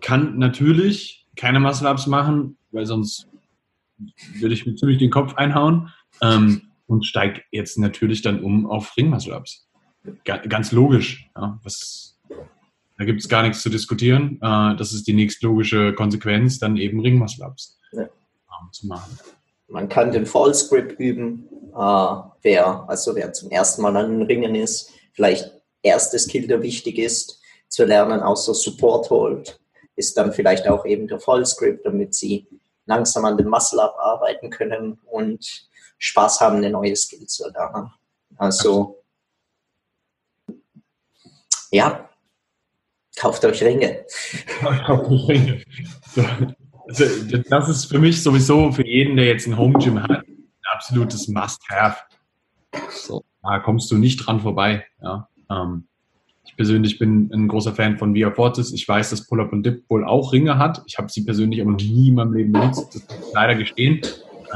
kann 0.00 0.38
natürlich 0.38 1.26
keine 1.36 1.60
Muscle-Ups 1.60 2.06
machen, 2.06 2.56
weil 2.70 2.86
sonst 2.86 3.28
würde 4.38 4.54
ich 4.54 4.66
mir 4.66 4.76
ziemlich 4.76 4.98
den 4.98 5.10
Kopf 5.10 5.34
einhauen 5.34 5.90
ähm, 6.20 6.70
und 6.86 7.04
steige 7.04 7.42
jetzt 7.50 7.78
natürlich 7.78 8.22
dann 8.22 8.40
um 8.40 8.66
auf 8.66 8.96
Ring-Muscle-Ups. 8.96 9.68
Ganz 10.24 10.72
logisch. 10.72 11.28
Ja, 11.34 11.58
was, 11.62 12.18
da 12.96 13.04
gibt 13.04 13.20
es 13.20 13.28
gar 13.28 13.42
nichts 13.42 13.62
zu 13.62 13.70
diskutieren. 13.70 14.38
Äh, 14.40 14.76
das 14.76 14.92
ist 14.92 15.06
die 15.06 15.14
nächstlogische 15.14 15.94
Konsequenz, 15.94 16.58
dann 16.58 16.76
eben 16.76 17.00
Ring-Muscle-Ups 17.00 17.80
ja. 17.92 18.02
ähm, 18.02 18.72
zu 18.72 18.86
machen. 18.86 19.18
Man 19.68 19.88
kann 19.88 20.12
den 20.12 20.26
False 20.26 20.68
Grip 20.68 20.98
üben, 20.98 21.48
äh, 21.74 22.14
wer, 22.42 22.84
also 22.88 23.14
wer 23.14 23.32
zum 23.32 23.50
ersten 23.50 23.82
Mal 23.82 23.96
an 23.96 24.18
den 24.18 24.22
Ringen 24.22 24.54
ist, 24.54 24.90
vielleicht 25.12 25.52
erstes 25.82 26.24
Skill, 26.24 26.46
der 26.46 26.62
wichtig 26.62 26.98
ist, 26.98 27.40
zu 27.68 27.84
lernen, 27.84 28.20
außer 28.20 28.54
Support 28.54 29.10
Hold, 29.10 29.60
ist 29.94 30.16
dann 30.16 30.32
vielleicht 30.32 30.66
auch 30.66 30.86
eben 30.86 31.06
der 31.06 31.20
False 31.20 31.54
Grip, 31.58 31.82
damit 31.84 32.14
sie 32.14 32.48
langsam 32.86 33.26
an 33.26 33.36
den 33.36 33.48
Muscle 33.48 33.82
Up 33.82 33.96
arbeiten 33.98 34.48
können 34.50 34.98
und 35.04 35.68
Spaß 35.98 36.40
haben, 36.40 36.56
eine 36.56 36.70
neue 36.70 36.96
Skill 36.96 37.26
zu 37.26 37.44
erlernen. 37.44 37.92
Also, 38.36 39.02
ja, 41.70 42.08
kauft 43.16 43.44
euch 43.44 43.62
Ringe. 43.62 44.06
Kauft 44.86 45.10
euch 45.10 45.28
Ringe. 45.28 46.54
Also, 46.88 47.04
das 47.50 47.68
ist 47.68 47.84
für 47.84 47.98
mich 47.98 48.22
sowieso 48.22 48.72
für 48.72 48.86
jeden, 48.86 49.16
der 49.16 49.26
jetzt 49.26 49.46
ein 49.46 49.58
Home 49.58 49.78
Gym 49.78 50.02
hat, 50.02 50.10
ein 50.10 50.48
absolutes 50.72 51.28
Must-Have. 51.28 51.98
So, 52.90 53.24
da 53.42 53.58
kommst 53.58 53.90
du 53.90 53.98
nicht 53.98 54.16
dran 54.16 54.40
vorbei. 54.40 54.86
Ja. 55.02 55.28
Ähm, 55.50 55.84
ich 56.46 56.56
persönlich 56.56 56.98
bin 56.98 57.30
ein 57.32 57.46
großer 57.46 57.74
Fan 57.74 57.98
von 57.98 58.14
Via 58.14 58.30
Fortis. 58.30 58.72
Ich 58.72 58.88
weiß, 58.88 59.10
dass 59.10 59.26
Pull-Up 59.26 59.52
und 59.52 59.64
Dip 59.64 59.84
wohl 59.90 60.04
auch 60.04 60.32
Ringe 60.32 60.58
hat. 60.58 60.82
Ich 60.86 60.96
habe 60.96 61.10
sie 61.10 61.24
persönlich 61.24 61.60
aber 61.60 61.72
noch 61.72 61.78
nie 61.78 62.08
in 62.08 62.14
meinem 62.14 62.32
Leben 62.32 62.52
benutzt. 62.52 62.94
Das 62.94 63.06
muss 63.06 63.28
ich 63.28 63.34
leider 63.34 63.54
gestehen. 63.54 64.00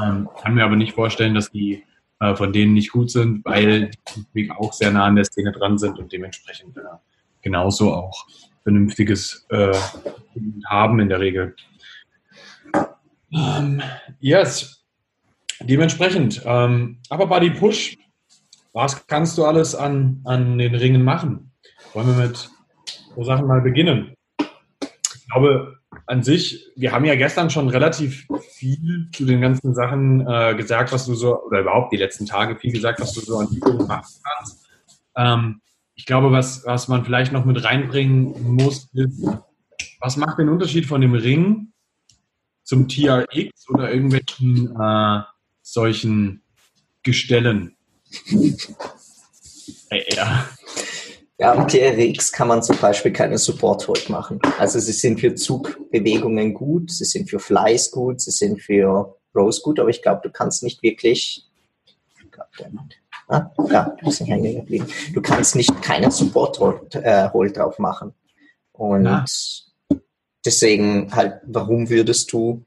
Ähm, 0.01 0.27
kann 0.41 0.55
mir 0.55 0.65
aber 0.65 0.75
nicht 0.75 0.93
vorstellen, 0.93 1.35
dass 1.35 1.51
die 1.51 1.83
äh, 2.19 2.35
von 2.35 2.51
denen 2.51 2.73
nicht 2.73 2.91
gut 2.91 3.11
sind, 3.11 3.45
weil 3.45 3.91
die 4.33 4.49
auch 4.49 4.73
sehr 4.73 4.91
nah 4.91 5.05
an 5.05 5.15
der 5.15 5.25
Szene 5.25 5.51
dran 5.51 5.77
sind 5.77 5.99
und 5.99 6.11
dementsprechend 6.11 6.77
äh, 6.77 6.81
genauso 7.41 7.93
auch 7.93 8.25
vernünftiges 8.63 9.45
äh, 9.49 9.73
haben 10.65 10.99
in 10.99 11.09
der 11.09 11.19
Regel. 11.19 11.55
Ähm, 13.33 13.81
yes. 14.19 14.83
Dementsprechend, 15.61 16.41
ähm, 16.45 16.99
aber 17.09 17.27
Body 17.27 17.51
Push, 17.51 17.97
was 18.73 19.07
kannst 19.07 19.37
du 19.37 19.45
alles 19.45 19.75
an, 19.75 20.21
an 20.25 20.57
den 20.57 20.75
Ringen 20.75 21.03
machen? 21.03 21.51
Wollen 21.93 22.07
wir 22.07 22.25
mit 22.27 22.49
so 23.15 23.23
Sachen 23.23 23.47
mal 23.47 23.61
beginnen? 23.61 24.15
Ich 24.39 25.29
glaube, 25.31 25.77
an 26.07 26.23
sich, 26.23 26.67
wir 26.75 26.91
haben 26.91 27.05
ja 27.05 27.15
gestern 27.15 27.49
schon 27.49 27.69
relativ 27.69 28.27
viel 28.55 29.09
zu 29.13 29.25
den 29.25 29.41
ganzen 29.41 29.73
Sachen 29.73 30.27
äh, 30.27 30.55
gesagt, 30.55 30.91
was 30.91 31.05
du 31.05 31.13
so, 31.13 31.43
oder 31.43 31.61
überhaupt 31.61 31.93
die 31.93 31.97
letzten 31.97 32.25
Tage 32.25 32.57
viel 32.57 32.71
gesagt, 32.71 32.99
was 32.99 33.13
du 33.13 33.21
so 33.21 33.37
an 33.37 33.47
Übungen 33.47 33.87
machen 33.87 34.11
kannst. 34.23 34.67
Ähm, 35.15 35.61
ich 35.95 36.05
glaube, 36.05 36.31
was, 36.31 36.65
was 36.65 36.87
man 36.87 37.05
vielleicht 37.05 37.31
noch 37.31 37.45
mit 37.45 37.63
reinbringen 37.63 38.55
muss, 38.55 38.89
ist, 38.93 39.27
was 39.99 40.17
macht 40.17 40.39
den 40.39 40.49
Unterschied 40.49 40.87
von 40.87 40.99
dem 40.99 41.13
Ring 41.13 41.72
zum 42.63 42.87
TRX 42.87 43.69
oder 43.69 43.91
irgendwelchen 43.91 44.75
äh, 44.79 45.21
solchen 45.61 46.41
Gestellen. 47.03 47.75
Äh, 49.89 50.15
ja. 50.15 50.49
Ja, 51.39 51.53
am 51.53 51.67
TRX 51.67 52.31
kann 52.31 52.47
man 52.47 52.63
zum 52.63 52.77
Beispiel 52.77 53.11
keine 53.11 53.37
Support 53.37 53.87
Hold 53.87 54.09
machen. 54.09 54.39
Also 54.59 54.79
sie 54.79 54.93
sind 54.93 55.19
für 55.19 55.35
Zugbewegungen 55.35 56.53
gut, 56.53 56.91
sie 56.91 57.05
sind 57.05 57.29
für 57.29 57.39
Flies 57.39 57.91
gut, 57.91 58.21
sie 58.21 58.31
sind 58.31 58.61
für 58.61 59.17
Rows 59.35 59.61
gut, 59.61 59.79
aber 59.79 59.89
ich 59.89 60.01
glaube, 60.01 60.21
du 60.23 60.29
kannst 60.29 60.63
nicht 60.63 60.81
wirklich. 60.83 61.45
Ah, 63.27 63.49
ja, 63.69 63.95
du 63.99 64.05
bist 64.05 64.21
nicht 64.21 64.29
hängen 64.29 64.55
geblieben. 64.55 64.85
Du 65.13 65.21
kannst 65.21 65.55
nicht 65.55 65.81
keinen 65.81 66.11
Support 66.11 66.59
Hold, 66.59 66.95
äh, 66.95 67.29
drauf 67.51 67.79
machen. 67.79 68.13
Und 68.71 69.05
ja 69.05 69.25
deswegen 70.45 71.13
halt, 71.15 71.41
warum 71.45 71.89
würdest 71.89 72.31
du 72.31 72.63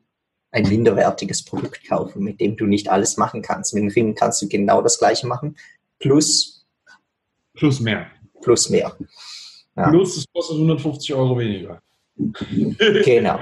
ein 0.50 0.68
minderwertiges 0.68 1.45
Produkt 1.45 1.87
kaufen, 1.88 2.23
mit 2.23 2.40
dem 2.40 2.56
du 2.56 2.66
nicht 2.66 2.88
alles 2.88 3.16
machen 3.16 3.42
kannst? 3.42 3.75
Mit 3.75 3.83
dem 3.83 3.90
Ring 3.90 4.14
kannst 4.14 4.40
du 4.42 4.49
genau 4.49 4.83
das 4.83 4.99
gleiche 4.99 5.26
machen, 5.26 5.56
plus 5.99 6.56
plus 7.54 7.80
mehr. 7.80 8.06
Plus 8.42 8.71
mehr. 8.71 8.97
Ja. 9.76 9.90
Plus 9.90 10.16
es 10.16 10.25
kostet 10.33 10.56
150 10.56 11.14
Euro 11.14 11.38
weniger. 11.38 11.83
genau. 12.16 13.40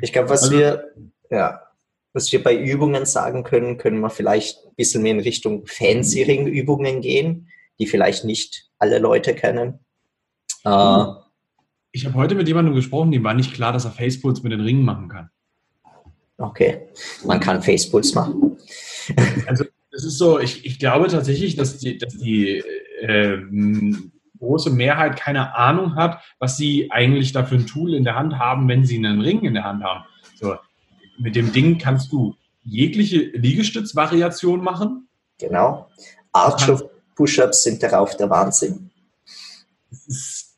Ich 0.00 0.12
glaube, 0.12 0.28
was 0.28 0.44
also, 0.44 0.56
wir, 0.56 0.92
ja, 1.30 1.60
was 2.12 2.30
wir 2.32 2.42
bei 2.42 2.56
Übungen 2.56 3.06
sagen 3.06 3.42
können, 3.42 3.76
können 3.76 4.00
wir 4.00 4.10
vielleicht 4.10 4.64
ein 4.64 4.74
bisschen 4.76 5.02
mehr 5.02 5.12
in 5.12 5.20
Richtung 5.20 5.66
Fancy 5.66 6.22
Ring-Übungen 6.22 7.00
gehen, 7.00 7.48
die 7.78 7.86
vielleicht 7.86 8.24
nicht 8.24 8.70
alle 8.78 8.98
Leute 8.98 9.34
kennen. 9.34 9.80
Äh, 10.64 11.04
ich 11.94 12.04
habe 12.04 12.16
heute 12.16 12.34
mit 12.34 12.48
jemandem 12.48 12.74
gesprochen, 12.74 13.12
dem 13.12 13.22
war 13.22 13.34
nicht 13.34 13.54
klar, 13.54 13.72
dass 13.72 13.84
er 13.84 13.92
Facepulls 13.92 14.42
mit 14.42 14.50
den 14.50 14.60
Ringen 14.60 14.84
machen 14.84 15.08
kann. 15.08 15.30
Okay, 16.38 16.88
man 17.24 17.38
kann 17.38 17.62
Facepulls 17.62 18.14
machen. 18.14 18.56
Also 19.46 19.64
das 19.90 20.02
ist 20.02 20.16
so, 20.16 20.40
ich, 20.40 20.64
ich 20.64 20.78
glaube 20.78 21.08
tatsächlich, 21.08 21.56
dass 21.56 21.76
die, 21.76 21.98
dass 21.98 22.16
die 22.16 22.64
äh, 23.02 23.38
große 24.38 24.70
Mehrheit 24.70 25.16
keine 25.16 25.54
Ahnung 25.56 25.94
hat, 25.94 26.22
was 26.38 26.56
sie 26.56 26.90
eigentlich 26.90 27.32
dafür 27.32 27.58
ein 27.58 27.66
Tool 27.66 27.92
in 27.94 28.02
der 28.02 28.14
Hand 28.14 28.38
haben, 28.38 28.66
wenn 28.66 28.86
sie 28.86 28.96
einen 28.96 29.20
Ring 29.20 29.42
in 29.42 29.52
der 29.52 29.64
Hand 29.64 29.84
haben. 29.84 30.04
So, 30.40 30.56
mit 31.18 31.36
dem 31.36 31.52
Ding 31.52 31.76
kannst 31.76 32.10
du 32.12 32.34
jegliche 32.62 33.18
Liegestützvariation 33.18 34.64
machen. 34.64 35.06
Genau. 35.38 35.90
Archer 36.32 36.80
Push-Ups 37.14 37.62
sind 37.62 37.82
darauf 37.82 38.16
der 38.16 38.30
Wahnsinn. 38.30 38.90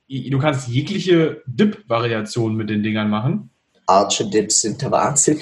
Du 0.08 0.38
kannst 0.38 0.68
jegliche 0.68 1.42
Dip-Variation 1.46 2.54
mit 2.54 2.70
den 2.70 2.82
Dingern 2.82 3.10
machen. 3.10 3.50
Archer 3.86 4.25
Dips 4.25 4.60
sind 4.60 4.80
der 4.82 4.90
Wahnsinn. 4.92 5.40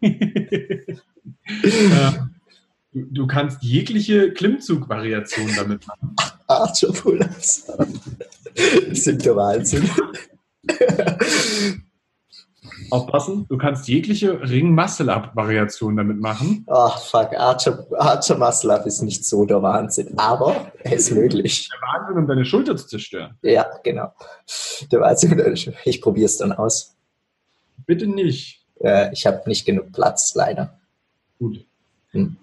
du, 2.92 3.02
du, 3.10 3.26
kannst 3.26 3.62
jegliche 3.62 4.32
Klimmzug-Variation 4.32 5.50
damit 5.56 5.86
machen. 5.86 6.16
Archer 6.46 6.92
Pull-Ups 6.92 7.66
sind 8.92 9.24
der 9.24 9.36
Wahnsinn. 9.36 9.88
Aufpassen, 12.90 13.46
du 13.48 13.58
kannst 13.58 13.88
jegliche 13.88 14.40
Ring-Muscle-Up-Variation 14.40 15.96
damit 15.96 16.20
machen. 16.20 16.64
Ach, 16.68 16.96
oh, 16.96 17.00
fuck, 17.00 17.34
Archer, 17.36 17.86
Archer 17.98 18.38
Muscle-Up 18.38 18.86
ist 18.86 19.02
nicht 19.02 19.24
so 19.24 19.44
der 19.44 19.62
Wahnsinn, 19.62 20.16
aber 20.18 20.72
er 20.82 20.92
ist 20.92 21.10
möglich. 21.12 21.68
Der 21.72 21.80
Wahnsinn, 21.80 22.18
um 22.18 22.26
deine 22.26 22.44
Schulter 22.44 22.76
zu 22.76 22.86
zerstören. 22.86 23.36
Ja, 23.42 23.66
genau. 23.82 24.12
Der 24.90 25.00
Wahnsinn, 25.00 25.54
ich 25.84 26.00
probiere 26.00 26.26
es 26.26 26.38
dann 26.38 26.52
aus. 26.52 26.96
Bitte 27.86 28.06
nicht. 28.06 28.64
Äh, 28.80 29.12
ich 29.12 29.26
habe 29.26 29.42
nicht 29.46 29.64
genug 29.64 29.92
Platz, 29.92 30.34
leider. 30.34 30.78
Gut. 31.38 31.64
Hm. 32.10 32.36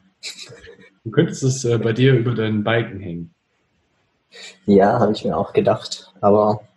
Du 1.03 1.11
könntest 1.11 1.43
es 1.43 1.65
äh, 1.65 1.77
bei 1.77 1.93
dir 1.93 2.13
über 2.13 2.33
deinen 2.33 2.63
Balken 2.63 2.99
hängen. 2.99 3.33
Ja, 4.65 4.99
habe 4.99 5.11
ich 5.11 5.23
mir 5.25 5.37
auch 5.37 5.53
gedacht, 5.53 6.11
aber. 6.21 6.67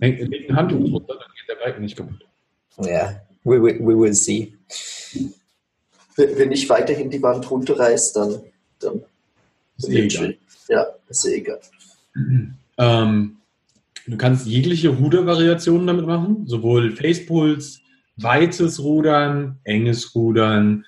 Leg 0.00 0.48
ein 0.50 0.56
Handtuch 0.56 0.78
drunter, 0.78 1.14
dann 1.14 1.30
geht 1.36 1.48
der 1.48 1.62
Balken 1.62 1.82
nicht 1.82 1.96
kaputt. 1.96 2.27
Ja, 2.80 3.20
we, 3.44 3.60
we, 3.62 3.78
we 3.80 3.98
will 3.98 4.14
see. 4.14 4.54
Wenn 6.16 6.52
ich 6.52 6.68
weiterhin 6.68 7.10
die 7.10 7.22
Wand 7.22 7.50
runterreiße, 7.50 8.14
dann, 8.14 8.40
dann 8.80 9.02
ist 9.76 9.88
eh 9.88 10.04
egal. 10.04 10.36
Ja, 10.68 10.86
ist 11.08 11.26
eh 11.26 11.34
egal. 11.36 11.60
Ähm, 12.80 13.38
du 14.06 14.16
kannst 14.16 14.46
jegliche 14.46 14.90
Rudervariationen 14.90 15.88
damit 15.88 16.06
machen, 16.06 16.46
sowohl 16.46 16.92
Facepuls, 16.92 17.80
weites 18.16 18.80
Rudern, 18.80 19.58
enges 19.64 20.14
Rudern. 20.14 20.84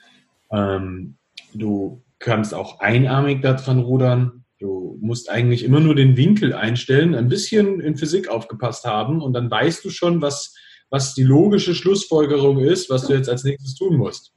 Ähm, 0.53 1.17
du 1.53 2.01
kannst 2.21 2.55
auch 2.55 2.79
einarmig 2.79 3.43
daran 3.43 3.81
rudern. 3.81 4.45
Du 4.61 4.99
musst 5.01 5.31
eigentlich 5.31 5.65
immer 5.65 5.81
nur 5.81 5.97
den 5.97 6.17
Winkel 6.17 6.53
einstellen, 6.53 7.17
ein 7.17 7.29
bisschen 7.29 7.81
in 7.81 7.97
Physik 7.97 8.29
aufgepasst 8.29 8.85
haben 8.85 9.21
und 9.21 9.33
dann 9.33 9.51
weißt 9.51 9.85
du 9.85 9.91
schon, 9.91 10.23
was 10.23 10.55
was 10.91 11.15
die 11.15 11.23
logische 11.23 11.75
Schlussfolgerung 11.75 12.59
ist, 12.59 12.91
was 12.91 13.07
du 13.07 13.15
jetzt 13.15 13.29
als 13.29 13.45
nächstes 13.45 13.77
tun 13.77 13.97
musst. 13.97 14.33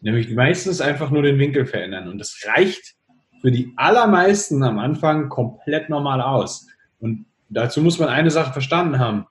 Nämlich 0.00 0.30
meistens 0.30 0.80
einfach 0.80 1.10
nur 1.10 1.22
den 1.22 1.38
Winkel 1.38 1.66
verändern. 1.66 2.08
Und 2.08 2.18
das 2.18 2.38
reicht 2.46 2.94
für 3.40 3.50
die 3.50 3.72
allermeisten 3.76 4.62
am 4.62 4.78
Anfang 4.78 5.28
komplett 5.28 5.88
normal 5.88 6.20
aus. 6.20 6.66
Und 7.00 7.26
dazu 7.48 7.80
muss 7.80 7.98
man 7.98 8.08
eine 8.08 8.30
Sache 8.30 8.52
verstanden 8.52 8.98
haben. 8.98 9.26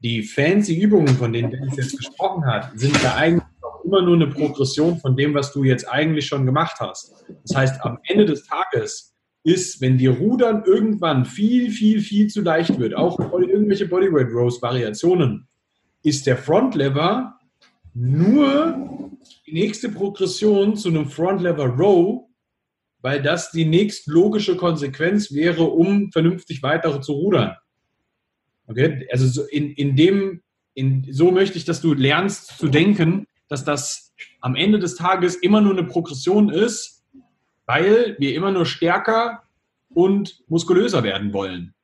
Die 0.00 0.22
fancy 0.22 0.78
Übungen, 0.78 1.16
von 1.16 1.32
denen 1.32 1.50
Dennis 1.50 1.76
jetzt 1.76 1.96
gesprochen 1.96 2.44
hat, 2.44 2.78
sind 2.78 3.00
ja 3.02 3.14
eigentlich 3.14 3.44
auch 3.62 3.84
immer 3.84 4.02
nur 4.02 4.16
eine 4.16 4.26
Progression 4.26 4.98
von 4.98 5.16
dem, 5.16 5.34
was 5.34 5.52
du 5.52 5.64
jetzt 5.64 5.88
eigentlich 5.88 6.26
schon 6.26 6.44
gemacht 6.44 6.76
hast. 6.80 7.24
Das 7.44 7.56
heißt, 7.56 7.82
am 7.82 7.98
Ende 8.04 8.26
des 8.26 8.44
Tages 8.44 9.14
ist, 9.44 9.80
wenn 9.80 9.96
dir 9.96 10.10
Rudern 10.10 10.64
irgendwann 10.66 11.24
viel, 11.24 11.70
viel, 11.70 12.00
viel 12.00 12.26
zu 12.26 12.42
leicht 12.42 12.78
wird, 12.78 12.94
auch 12.94 13.18
irgendwelche 13.18 13.86
Bodyweight 13.86 14.28
Rows 14.32 14.60
Variationen, 14.60 15.48
ist 16.06 16.26
der 16.26 16.36
Front 16.36 16.76
Lever 16.76 17.36
nur 17.92 19.10
die 19.44 19.52
nächste 19.52 19.88
Progression 19.88 20.76
zu 20.76 20.88
einem 20.88 21.08
Front 21.08 21.42
Lever 21.42 21.66
Row, 21.66 22.28
weil 23.00 23.20
das 23.20 23.50
die 23.50 23.64
nächstlogische 23.64 24.56
Konsequenz 24.56 25.32
wäre, 25.32 25.64
um 25.64 26.12
vernünftig 26.12 26.62
weiter 26.62 27.02
zu 27.02 27.12
rudern. 27.12 27.56
Okay, 28.68 29.08
also 29.10 29.26
so 29.26 29.42
in, 29.48 29.72
in 29.72 29.96
dem, 29.96 30.42
in, 30.74 31.06
so 31.10 31.32
möchte 31.32 31.58
ich, 31.58 31.64
dass 31.64 31.80
du 31.80 31.92
lernst 31.92 32.58
zu 32.58 32.68
denken, 32.68 33.26
dass 33.48 33.64
das 33.64 34.14
am 34.40 34.54
Ende 34.54 34.78
des 34.78 34.94
Tages 34.94 35.34
immer 35.34 35.60
nur 35.60 35.72
eine 35.72 35.88
Progression 35.88 36.50
ist, 36.50 37.04
weil 37.66 38.16
wir 38.20 38.34
immer 38.34 38.52
nur 38.52 38.66
stärker 38.66 39.42
und 39.88 40.44
muskulöser 40.46 41.02
werden 41.02 41.32
wollen. 41.32 41.74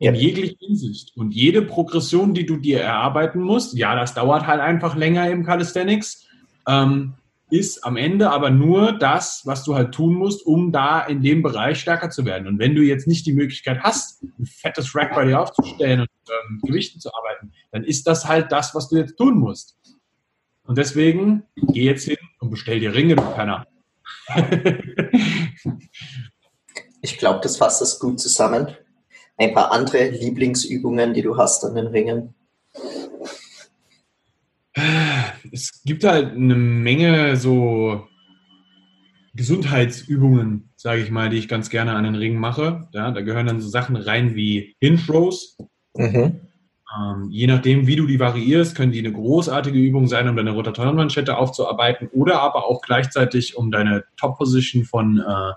In 0.00 0.14
ja. 0.14 0.20
jeglicher 0.20 0.56
Hinsicht. 0.58 1.14
Und 1.14 1.34
jede 1.34 1.60
Progression, 1.60 2.32
die 2.32 2.46
du 2.46 2.56
dir 2.56 2.80
erarbeiten 2.80 3.40
musst, 3.42 3.76
ja, 3.76 3.94
das 3.94 4.14
dauert 4.14 4.46
halt 4.46 4.60
einfach 4.60 4.96
länger 4.96 5.30
im 5.30 5.44
Calisthenics, 5.44 6.26
ähm, 6.66 7.14
ist 7.50 7.84
am 7.84 7.98
Ende 7.98 8.30
aber 8.30 8.48
nur 8.48 8.92
das, 8.92 9.42
was 9.44 9.62
du 9.62 9.74
halt 9.74 9.92
tun 9.92 10.14
musst, 10.14 10.46
um 10.46 10.72
da 10.72 11.02
in 11.02 11.20
dem 11.20 11.42
Bereich 11.42 11.80
stärker 11.80 12.08
zu 12.08 12.24
werden. 12.24 12.48
Und 12.48 12.58
wenn 12.58 12.74
du 12.74 12.80
jetzt 12.80 13.06
nicht 13.06 13.26
die 13.26 13.34
Möglichkeit 13.34 13.80
hast, 13.80 14.22
ein 14.22 14.46
fettes 14.46 14.94
Rack 14.94 15.14
bei 15.14 15.26
dir 15.26 15.38
aufzustellen 15.38 16.00
und 16.00 16.08
ähm, 16.30 16.60
Gewichten 16.62 16.98
zu 16.98 17.10
arbeiten, 17.12 17.52
dann 17.70 17.84
ist 17.84 18.06
das 18.06 18.26
halt 18.26 18.50
das, 18.52 18.74
was 18.74 18.88
du 18.88 18.96
jetzt 18.96 19.18
tun 19.18 19.36
musst. 19.38 19.76
Und 20.62 20.78
deswegen 20.78 21.42
geh 21.56 21.84
jetzt 21.84 22.04
hin 22.04 22.16
und 22.38 22.48
bestell 22.50 22.80
dir 22.80 22.94
Ringe, 22.94 23.16
du 23.16 23.22
Penner. 23.34 23.66
ich 27.02 27.18
glaube, 27.18 27.40
das 27.42 27.58
fasst 27.58 27.82
das 27.82 27.98
gut 27.98 28.18
zusammen 28.18 28.68
ein 29.40 29.54
paar 29.54 29.72
andere 29.72 30.10
Lieblingsübungen, 30.10 31.14
die 31.14 31.22
du 31.22 31.36
hast 31.36 31.64
an 31.64 31.74
den 31.74 31.86
Ringen? 31.86 32.34
Es 35.50 35.82
gibt 35.84 36.04
halt 36.04 36.32
eine 36.32 36.54
Menge 36.54 37.36
so 37.36 38.06
Gesundheitsübungen, 39.34 40.70
sage 40.76 41.02
ich 41.02 41.10
mal, 41.10 41.30
die 41.30 41.38
ich 41.38 41.48
ganz 41.48 41.70
gerne 41.70 41.92
an 41.92 42.04
den 42.04 42.14
Ringen 42.14 42.38
mache. 42.38 42.88
Ja, 42.92 43.10
da 43.10 43.20
gehören 43.22 43.46
dann 43.46 43.60
so 43.60 43.68
Sachen 43.68 43.96
rein 43.96 44.34
wie 44.34 44.76
Hinge 44.78 45.00
Rows. 45.08 45.56
Mhm. 45.96 46.40
Ähm, 46.98 47.28
je 47.30 47.46
nachdem, 47.46 47.86
wie 47.86 47.96
du 47.96 48.06
die 48.06 48.20
variierst, 48.20 48.76
können 48.76 48.92
die 48.92 48.98
eine 48.98 49.12
großartige 49.12 49.78
Übung 49.78 50.06
sein, 50.06 50.28
um 50.28 50.36
deine 50.36 50.50
Rotatorenmanschette 50.50 51.38
aufzuarbeiten 51.38 52.08
oder 52.12 52.42
aber 52.42 52.66
auch 52.66 52.82
gleichzeitig, 52.82 53.56
um 53.56 53.70
deine 53.70 54.04
Top-Position 54.16 54.84
von 54.84 55.18
äh, 55.18 55.52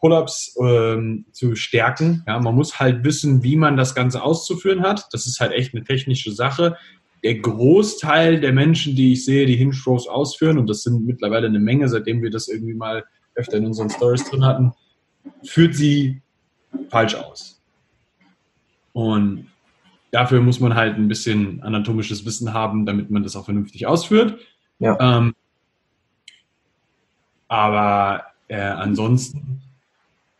Pull-ups 0.00 0.56
ähm, 0.60 1.26
zu 1.32 1.54
stärken. 1.56 2.24
Ja, 2.26 2.38
man 2.40 2.54
muss 2.54 2.78
halt 2.78 3.04
wissen, 3.04 3.42
wie 3.42 3.56
man 3.56 3.76
das 3.76 3.94
Ganze 3.94 4.22
auszuführen 4.22 4.82
hat. 4.82 5.06
Das 5.12 5.26
ist 5.26 5.40
halt 5.40 5.52
echt 5.52 5.74
eine 5.74 5.84
technische 5.84 6.32
Sache. 6.32 6.76
Der 7.22 7.36
Großteil 7.36 8.40
der 8.40 8.52
Menschen, 8.52 8.96
die 8.96 9.12
ich 9.12 9.24
sehe, 9.24 9.46
die 9.46 9.56
Hinge 9.56 9.76
Rows 9.86 10.06
ausführen, 10.06 10.58
und 10.58 10.68
das 10.68 10.82
sind 10.82 11.06
mittlerweile 11.06 11.46
eine 11.46 11.58
Menge, 11.58 11.88
seitdem 11.88 12.22
wir 12.22 12.30
das 12.30 12.48
irgendwie 12.48 12.74
mal 12.74 13.04
öfter 13.34 13.56
in 13.56 13.66
unseren 13.66 13.90
Stories 13.90 14.28
drin 14.28 14.44
hatten, 14.44 14.72
führt 15.42 15.74
sie 15.74 16.20
falsch 16.90 17.14
aus. 17.14 17.62
Und 18.92 19.48
dafür 20.10 20.40
muss 20.40 20.60
man 20.60 20.74
halt 20.74 20.96
ein 20.96 21.08
bisschen 21.08 21.62
anatomisches 21.62 22.24
Wissen 22.24 22.52
haben, 22.52 22.86
damit 22.86 23.10
man 23.10 23.22
das 23.22 23.36
auch 23.36 23.46
vernünftig 23.46 23.86
ausführt. 23.86 24.38
Ja. 24.78 24.96
Ähm, 25.00 25.34
aber 27.48 28.24
äh, 28.48 28.60
ansonsten 28.60 29.62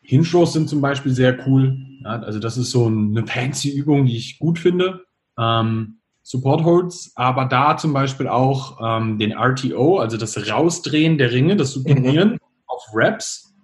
Hinge 0.04 0.46
sind 0.46 0.68
zum 0.68 0.80
Beispiel 0.80 1.12
sehr 1.12 1.46
cool. 1.46 1.78
Ja, 2.04 2.20
also 2.20 2.38
das 2.38 2.58
ist 2.58 2.70
so 2.70 2.86
eine 2.86 3.26
fancy 3.26 3.70
Übung, 3.70 4.04
die 4.04 4.16
ich 4.16 4.38
gut 4.38 4.58
finde. 4.58 5.04
Ähm, 5.38 5.98
Support 6.22 6.64
Holds, 6.64 7.12
aber 7.16 7.46
da 7.46 7.76
zum 7.76 7.92
Beispiel 7.92 8.28
auch 8.28 8.78
ähm, 8.82 9.18
den 9.18 9.32
RTO, 9.32 9.98
also 9.98 10.16
das 10.16 10.50
Rausdrehen 10.50 11.18
der 11.18 11.32
Ringe, 11.32 11.56
das 11.56 11.72
Supinieren 11.72 12.32
mhm. 12.32 12.38
auf 12.66 12.82
Reps. 12.94 13.54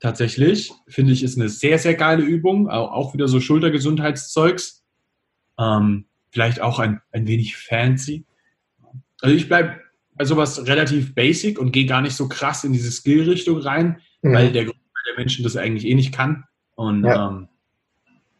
Tatsächlich 0.00 0.72
finde 0.86 1.12
ich 1.12 1.22
ist 1.22 1.38
eine 1.38 1.48
sehr, 1.48 1.78
sehr 1.78 1.94
geile 1.94 2.22
Übung. 2.22 2.68
Auch 2.68 3.14
wieder 3.14 3.26
so 3.26 3.40
Schultergesundheitszeugs. 3.40 4.84
Ähm, 5.58 6.06
vielleicht 6.30 6.60
auch 6.60 6.78
ein, 6.78 7.00
ein 7.10 7.26
wenig 7.26 7.56
fancy. 7.56 8.26
Also 9.22 9.34
ich 9.34 9.48
bleibe 9.48 9.80
bei 10.14 10.24
sowas 10.24 10.66
relativ 10.66 11.14
basic 11.14 11.58
und 11.58 11.72
gehe 11.72 11.86
gar 11.86 12.02
nicht 12.02 12.16
so 12.16 12.28
krass 12.28 12.64
in 12.64 12.72
diese 12.72 12.90
Skill-Richtung 12.90 13.58
rein, 13.58 14.00
mhm. 14.20 14.34
weil 14.34 14.52
der 14.52 14.66
der 15.06 15.16
Menschen 15.16 15.42
das 15.42 15.56
eigentlich 15.56 15.86
eh 15.86 15.94
nicht 15.94 16.12
kann. 16.12 16.44
Und 16.74 17.04
ja. 17.04 17.28
ähm, 17.28 17.48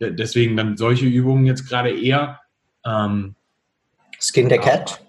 deswegen 0.01 0.57
dann 0.57 0.77
solche 0.77 1.07
Übungen 1.07 1.47
jetzt 1.47 1.69
gerade 1.69 1.91
eher. 1.91 2.41
Ähm, 2.85 3.35
Skin 4.21 4.49
the 4.49 4.57
Cat? 4.57 5.05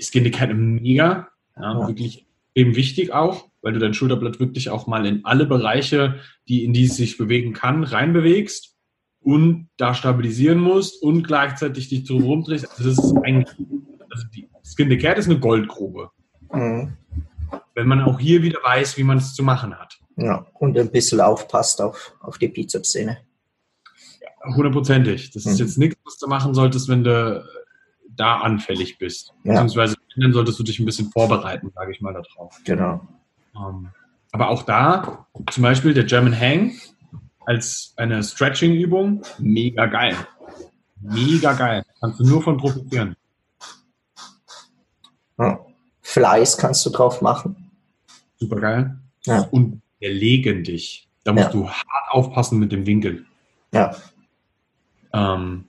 Skin 0.00 0.24
the 0.24 0.30
Cat 0.30 0.54
mega. 0.54 1.28
Ja, 1.56 1.80
ja. 1.80 1.88
Wirklich 1.88 2.26
eben 2.54 2.74
wichtig 2.74 3.12
auch, 3.12 3.48
weil 3.62 3.74
du 3.74 3.78
dein 3.78 3.94
Schulterblatt 3.94 4.40
wirklich 4.40 4.70
auch 4.70 4.86
mal 4.86 5.06
in 5.06 5.24
alle 5.24 5.46
Bereiche, 5.46 6.20
die 6.48 6.64
in 6.64 6.72
die 6.72 6.84
es 6.84 6.96
sich 6.96 7.18
bewegen 7.18 7.52
kann, 7.52 7.84
reinbewegst 7.84 8.74
und 9.20 9.68
da 9.76 9.94
stabilisieren 9.94 10.58
musst 10.58 11.02
und 11.02 11.24
gleichzeitig 11.24 11.88
dich 11.88 12.04
drum 12.04 12.22
rumdrehst. 12.22 12.70
Also 12.70 12.84
das 12.84 12.98
ist 12.98 13.16
eigentlich, 13.24 13.54
also 14.10 14.26
die 14.34 14.48
Skin 14.64 14.88
the 14.88 14.96
Cat 14.96 15.18
ist 15.18 15.28
eine 15.28 15.38
Goldgrube. 15.38 16.10
Mhm. 16.52 16.96
Wenn 17.74 17.88
man 17.88 18.00
auch 18.02 18.18
hier 18.18 18.42
wieder 18.42 18.60
weiß, 18.62 18.96
wie 18.96 19.04
man 19.04 19.18
es 19.18 19.34
zu 19.34 19.42
machen 19.42 19.78
hat. 19.78 19.98
Ja, 20.16 20.46
und 20.54 20.78
ein 20.78 20.90
bisschen 20.90 21.20
aufpasst 21.20 21.80
auf, 21.82 22.14
auf 22.20 22.38
die 22.38 22.48
Bizepssehne. 22.48 23.18
Ja, 24.20 24.54
hundertprozentig. 24.54 25.30
Das 25.30 25.44
ist 25.44 25.58
mhm. 25.58 25.66
jetzt 25.66 25.78
nichts, 25.78 26.00
was 26.04 26.16
du 26.18 26.26
machen 26.26 26.54
solltest, 26.54 26.88
wenn 26.88 27.04
du 27.04 27.44
da 28.08 28.38
anfällig 28.38 28.98
bist. 28.98 29.34
Ja. 29.44 29.52
Beziehungsweise 29.52 29.96
dann 30.16 30.32
solltest 30.32 30.58
du 30.58 30.62
dich 30.62 30.78
ein 30.78 30.86
bisschen 30.86 31.10
vorbereiten, 31.10 31.70
sage 31.74 31.92
ich 31.92 32.00
mal, 32.00 32.14
darauf. 32.14 32.58
Genau. 32.64 33.06
Ähm, 33.54 33.90
aber 34.32 34.48
auch 34.48 34.62
da, 34.62 35.26
zum 35.50 35.62
Beispiel 35.62 35.92
der 35.92 36.04
German 36.04 36.38
Hang 36.38 36.72
als 37.44 37.92
eine 37.96 38.22
Stretching-Übung, 38.22 39.22
mega 39.38 39.86
geil. 39.86 40.16
Mega 41.00 41.52
geil. 41.52 41.84
Kannst 42.00 42.20
du 42.20 42.24
nur 42.24 42.42
von 42.42 42.56
profitieren. 42.56 43.16
Ja. 45.38 45.60
Fleiß 46.02 46.56
kannst 46.56 46.84
du 46.86 46.90
drauf 46.90 47.20
machen. 47.20 47.70
Super 48.38 48.60
geil. 48.60 48.98
Ja. 49.24 49.40
Und 49.50 49.82
wir 50.06 50.14
legen 50.14 50.62
dich. 50.62 51.08
Da 51.24 51.32
musst 51.32 51.46
ja. 51.46 51.52
du 51.52 51.68
hart 51.68 52.10
aufpassen 52.10 52.58
mit 52.58 52.72
dem 52.72 52.86
Winkel. 52.86 53.24
Ja. 53.72 53.94
Ähm, 55.12 55.64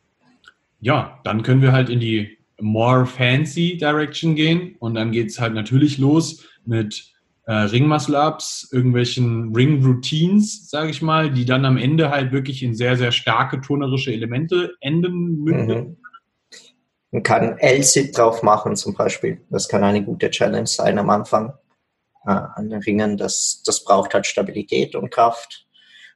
ja, 0.80 1.19
dann 1.23 1.41
können 1.41 1.62
wir 1.62 1.71
halt 1.71 1.89
in 1.89 2.00
die 2.00 2.38
more 2.60 3.06
fancy 3.06 3.78
Direction 3.78 4.36
gehen 4.36 4.76
und 4.80 4.93
dann 4.95 5.12
geht 5.12 5.28
es 5.28 5.39
halt 5.39 5.54
natürlich 5.54 5.97
los 5.97 6.45
mit 6.65 7.12
äh, 7.45 7.54
Ring 7.54 7.88
Muscle 7.88 8.15
Ups, 8.15 8.69
irgendwelchen 8.71 9.56
Ring 9.56 9.84
Routines, 9.84 10.69
sage 10.69 10.89
ich 10.89 11.02
mal, 11.02 11.32
die 11.32 11.45
dann 11.45 11.65
am 11.65 11.78
Ende 11.78 12.12
halt 12.12 12.32
wirklich 12.32 12.62
in 12.62 12.76
sehr, 12.76 12.97
sehr 12.97 13.12
starke 13.12 13.62
turnerische 13.62 14.12
Elemente 14.12 14.73
enden 14.82 15.43
münden. 15.43 15.78
Mhm. 15.78 15.97
Man 17.12 17.23
kann 17.23 17.58
L-Sit 17.58 18.17
drauf 18.17 18.43
machen 18.43 18.76
zum 18.76 18.93
Beispiel. 18.93 19.39
Das 19.50 19.69
kann 19.69 19.84
eine 19.84 20.04
gute 20.04 20.30
Challenge 20.30 20.67
sein 20.67 21.00
am 21.00 21.10
Anfang 21.10 21.54
äh, 22.28 22.32
an 22.56 22.70
den 22.70 22.82
Ringen. 22.82 23.18
Das, 23.18 23.63
das 23.66 23.84
braucht 23.84 24.13
halt 24.13 24.28
Stabilität 24.28 24.96
und 24.96 25.10
Kraft. 25.10 25.66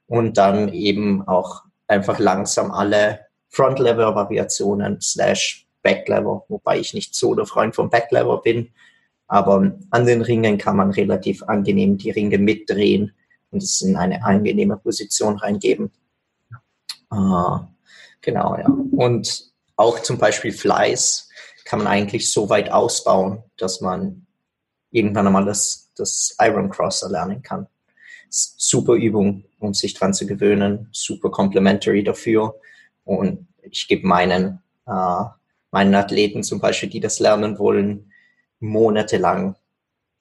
Und 0.06 0.36
dann 0.36 0.72
eben 0.72 1.26
auch 1.26 1.62
einfach 1.88 2.18
langsam 2.18 2.70
alle 2.70 3.20
Front-Lever-Variationen 3.48 5.00
slash 5.00 5.66
Back-Lever, 5.82 6.44
wobei 6.48 6.78
ich 6.78 6.94
nicht 6.94 7.14
so 7.14 7.34
der 7.34 7.46
Freund 7.46 7.74
vom 7.74 7.90
Back-Lever 7.90 8.40
bin. 8.42 8.72
Aber 9.26 9.72
an 9.90 10.06
den 10.06 10.22
Ringen 10.22 10.58
kann 10.58 10.76
man 10.76 10.90
relativ 10.90 11.42
angenehm 11.44 11.96
die 11.96 12.10
Ringe 12.10 12.38
mitdrehen 12.38 13.12
und 13.50 13.62
es 13.62 13.80
in 13.80 13.96
eine 13.96 14.24
angenehme 14.24 14.76
Position 14.76 15.38
reingeben. 15.38 15.90
Äh, 17.10 17.58
genau, 18.20 18.56
ja. 18.56 18.68
Und 18.92 19.52
auch 19.76 20.00
zum 20.00 20.18
Beispiel 20.18 20.52
Fleiß 20.52 21.28
kann 21.64 21.80
man 21.80 21.88
eigentlich 21.88 22.30
so 22.30 22.48
weit 22.48 22.70
ausbauen, 22.70 23.42
dass 23.56 23.80
man 23.80 24.26
irgendwann 24.90 25.26
einmal 25.26 25.44
das, 25.44 25.81
das 25.96 26.36
Iron 26.40 26.70
Cross 26.70 27.02
erlernen 27.02 27.42
kann. 27.42 27.66
Super 28.28 28.94
Übung, 28.94 29.44
um 29.58 29.74
sich 29.74 29.94
dran 29.94 30.14
zu 30.14 30.26
gewöhnen, 30.26 30.88
super 30.92 31.30
complementary 31.30 32.02
dafür. 32.02 32.54
Und 33.04 33.46
ich 33.62 33.88
gebe 33.88 34.06
meinen, 34.06 34.62
äh, 34.86 35.24
meinen 35.70 35.94
Athleten 35.94 36.42
zum 36.42 36.60
Beispiel, 36.60 36.88
die 36.88 37.00
das 37.00 37.18
lernen 37.18 37.58
wollen, 37.58 38.12
monatelang 38.60 39.56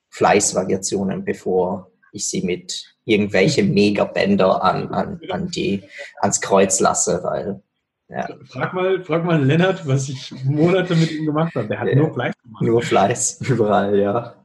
Fleißvariationen, 0.09 1.23
bevor 1.23 1.89
ich 2.11 2.27
sie 2.27 2.41
mit 2.41 2.95
irgendwelche 3.05 3.63
Megabänder 3.63 4.61
an, 4.63 4.89
an, 4.89 5.21
an 5.29 5.47
die, 5.47 5.83
ans 6.19 6.41
Kreuz 6.41 6.79
lasse, 6.79 7.21
weil 7.23 7.61
ja. 8.09 8.27
Frag 8.49 8.73
mal, 8.73 9.01
frag 9.05 9.23
mal 9.23 9.41
Lennart, 9.41 9.87
was 9.87 10.09
ich 10.09 10.33
Monate 10.43 10.95
mit 10.95 11.11
ihm 11.11 11.27
gemacht 11.27 11.55
habe. 11.55 11.67
Der 11.69 11.79
hat 11.79 11.87
ja, 11.87 11.95
nur 11.95 12.13
Fleiß 12.13 12.35
gemacht. 12.43 12.61
Nur 12.61 12.81
Fleiß, 12.81 13.41
überall, 13.49 13.97
ja. 13.97 14.35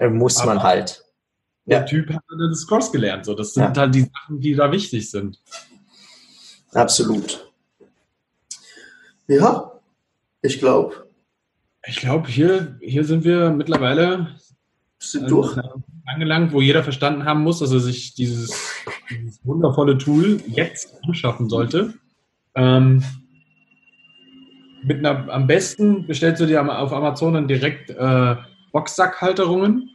Da 0.00 0.08
muss 0.08 0.38
Aber 0.38 0.54
man 0.54 0.62
halt. 0.62 1.04
Der 1.66 1.80
ja. 1.80 1.84
Typ 1.84 2.08
hat 2.08 2.22
dann 2.28 2.50
das 2.50 2.66
Cross 2.66 2.90
gelernt. 2.90 3.26
So. 3.26 3.34
Das 3.34 3.52
sind 3.52 3.76
halt 3.76 3.94
die 3.94 4.00
Sachen, 4.00 4.40
die 4.40 4.54
da 4.54 4.72
wichtig 4.72 5.10
sind. 5.10 5.38
Absolut. 6.72 7.52
Ja, 9.28 9.72
ich 10.40 10.58
glaube. 10.58 11.06
Ich 11.86 11.96
glaube, 11.96 12.28
hier, 12.28 12.78
hier 12.80 13.04
sind 13.04 13.24
wir 13.24 13.50
mittlerweile 13.50 14.36
sind 14.98 15.30
durch. 15.30 15.56
angelangt, 16.06 16.52
wo 16.52 16.62
jeder 16.62 16.82
verstanden 16.82 17.26
haben 17.26 17.42
muss, 17.42 17.58
dass 17.58 17.70
er 17.70 17.80
sich 17.80 18.14
dieses, 18.14 18.52
dieses 19.10 19.44
wundervolle 19.44 19.98
Tool 19.98 20.40
jetzt 20.46 20.94
anschaffen 21.04 21.50
sollte. 21.50 21.92
Ähm, 22.54 23.04
mit 24.82 24.98
einer, 24.98 25.28
am 25.28 25.46
besten 25.46 26.06
bestellst 26.06 26.40
du 26.40 26.46
dir 26.46 26.62
auf 26.62 26.92
Amazon 26.92 27.34
dann 27.34 27.48
direkt 27.48 27.90
äh, 27.90 28.36
Boxsackhalterungen 28.72 29.89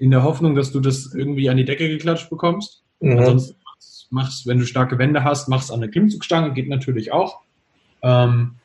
in 0.00 0.10
der 0.10 0.22
Hoffnung, 0.22 0.54
dass 0.54 0.72
du 0.72 0.80
das 0.80 1.14
irgendwie 1.14 1.50
an 1.50 1.58
die 1.58 1.66
Decke 1.66 1.86
geklatscht 1.88 2.30
bekommst. 2.30 2.82
Mhm. 3.00 3.18
Ansonsten 3.18 3.56
machst, 4.08 4.46
wenn 4.46 4.58
du 4.58 4.66
starke 4.66 4.98
Wände 4.98 5.22
hast, 5.22 5.48
machst 5.48 5.70
an 5.70 5.80
der 5.80 5.90
Klimmzugstange, 5.90 6.52
geht 6.52 6.68
natürlich 6.68 7.12
auch. 7.12 7.40
Ähm, 8.02 8.56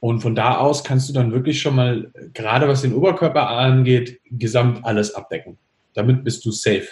und 0.00 0.20
von 0.20 0.34
da 0.34 0.58
aus 0.58 0.84
kannst 0.84 1.08
du 1.08 1.14
dann 1.14 1.32
wirklich 1.32 1.62
schon 1.62 1.76
mal, 1.76 2.10
gerade 2.34 2.68
was 2.68 2.82
den 2.82 2.94
Oberkörper 2.94 3.48
angeht, 3.48 4.20
gesamt 4.30 4.84
alles 4.84 5.14
abdecken. 5.14 5.56
Damit 5.94 6.24
bist 6.24 6.44
du 6.44 6.50
safe. 6.50 6.88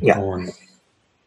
Ja. 0.00 0.18
Und 0.18 0.50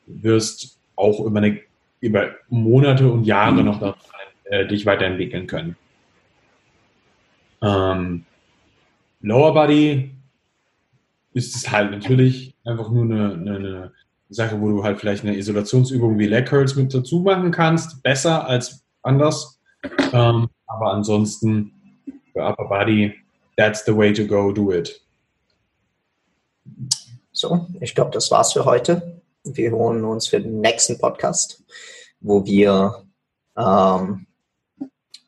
wirst 0.06 0.78
auch 0.98 1.22
über, 1.22 1.40
eine, 1.40 1.62
über 2.02 2.32
Monate 2.50 3.10
und 3.10 3.24
Jahre 3.24 3.64
noch 3.64 3.80
daran, 3.80 3.96
äh, 4.46 4.68
dich 4.68 4.86
weiterentwickeln 4.86 5.48
können. 5.48 5.78
Ähm, 7.62 8.26
Lower 9.22 9.54
Body 9.54 10.12
ist 11.34 11.56
es 11.56 11.72
halt 11.72 11.91
natürlich 11.91 12.56
einfach 12.65 12.89
nur 12.89 13.04
eine, 13.04 13.34
eine, 13.34 13.56
eine, 13.56 13.91
Sache, 14.34 14.62
wo 14.62 14.70
du 14.70 14.82
halt 14.82 14.98
vielleicht 14.98 15.26
eine 15.26 15.36
Isolationsübung 15.36 16.17
wie 16.17 16.26
Leg 16.26 16.48
Curls 16.48 16.78
mit 16.78 16.94
dazu 16.94 17.20
machen 17.20 17.52
kannst. 17.52 18.02
Besser 18.02 18.48
als 18.48 18.86
anders. 19.02 19.60
Ähm, 20.13 20.48
aber 20.67 20.94
ansonsten 20.94 21.74
für 22.32 22.39
Upper 22.39 22.63
Body, 22.70 23.13
that's 23.58 23.84
the 23.86 23.96
way 23.96 24.13
to 24.13 24.26
go, 24.26 24.54
do 24.54 24.72
it. 24.72 25.02
So, 27.34 27.67
ich 27.82 27.94
glaube, 27.94 28.12
das 28.12 28.32
war's 28.32 28.54
für 28.54 28.63
heute. 28.63 29.22
Wir 29.44 29.72
holen 29.72 30.06
uns 30.06 30.28
für 30.28 30.39
den 30.39 30.62
nächsten 30.62 30.98
Podcast, 30.98 31.62
wo 32.22 32.46
wir 32.46 33.04
ähm, 33.58 34.28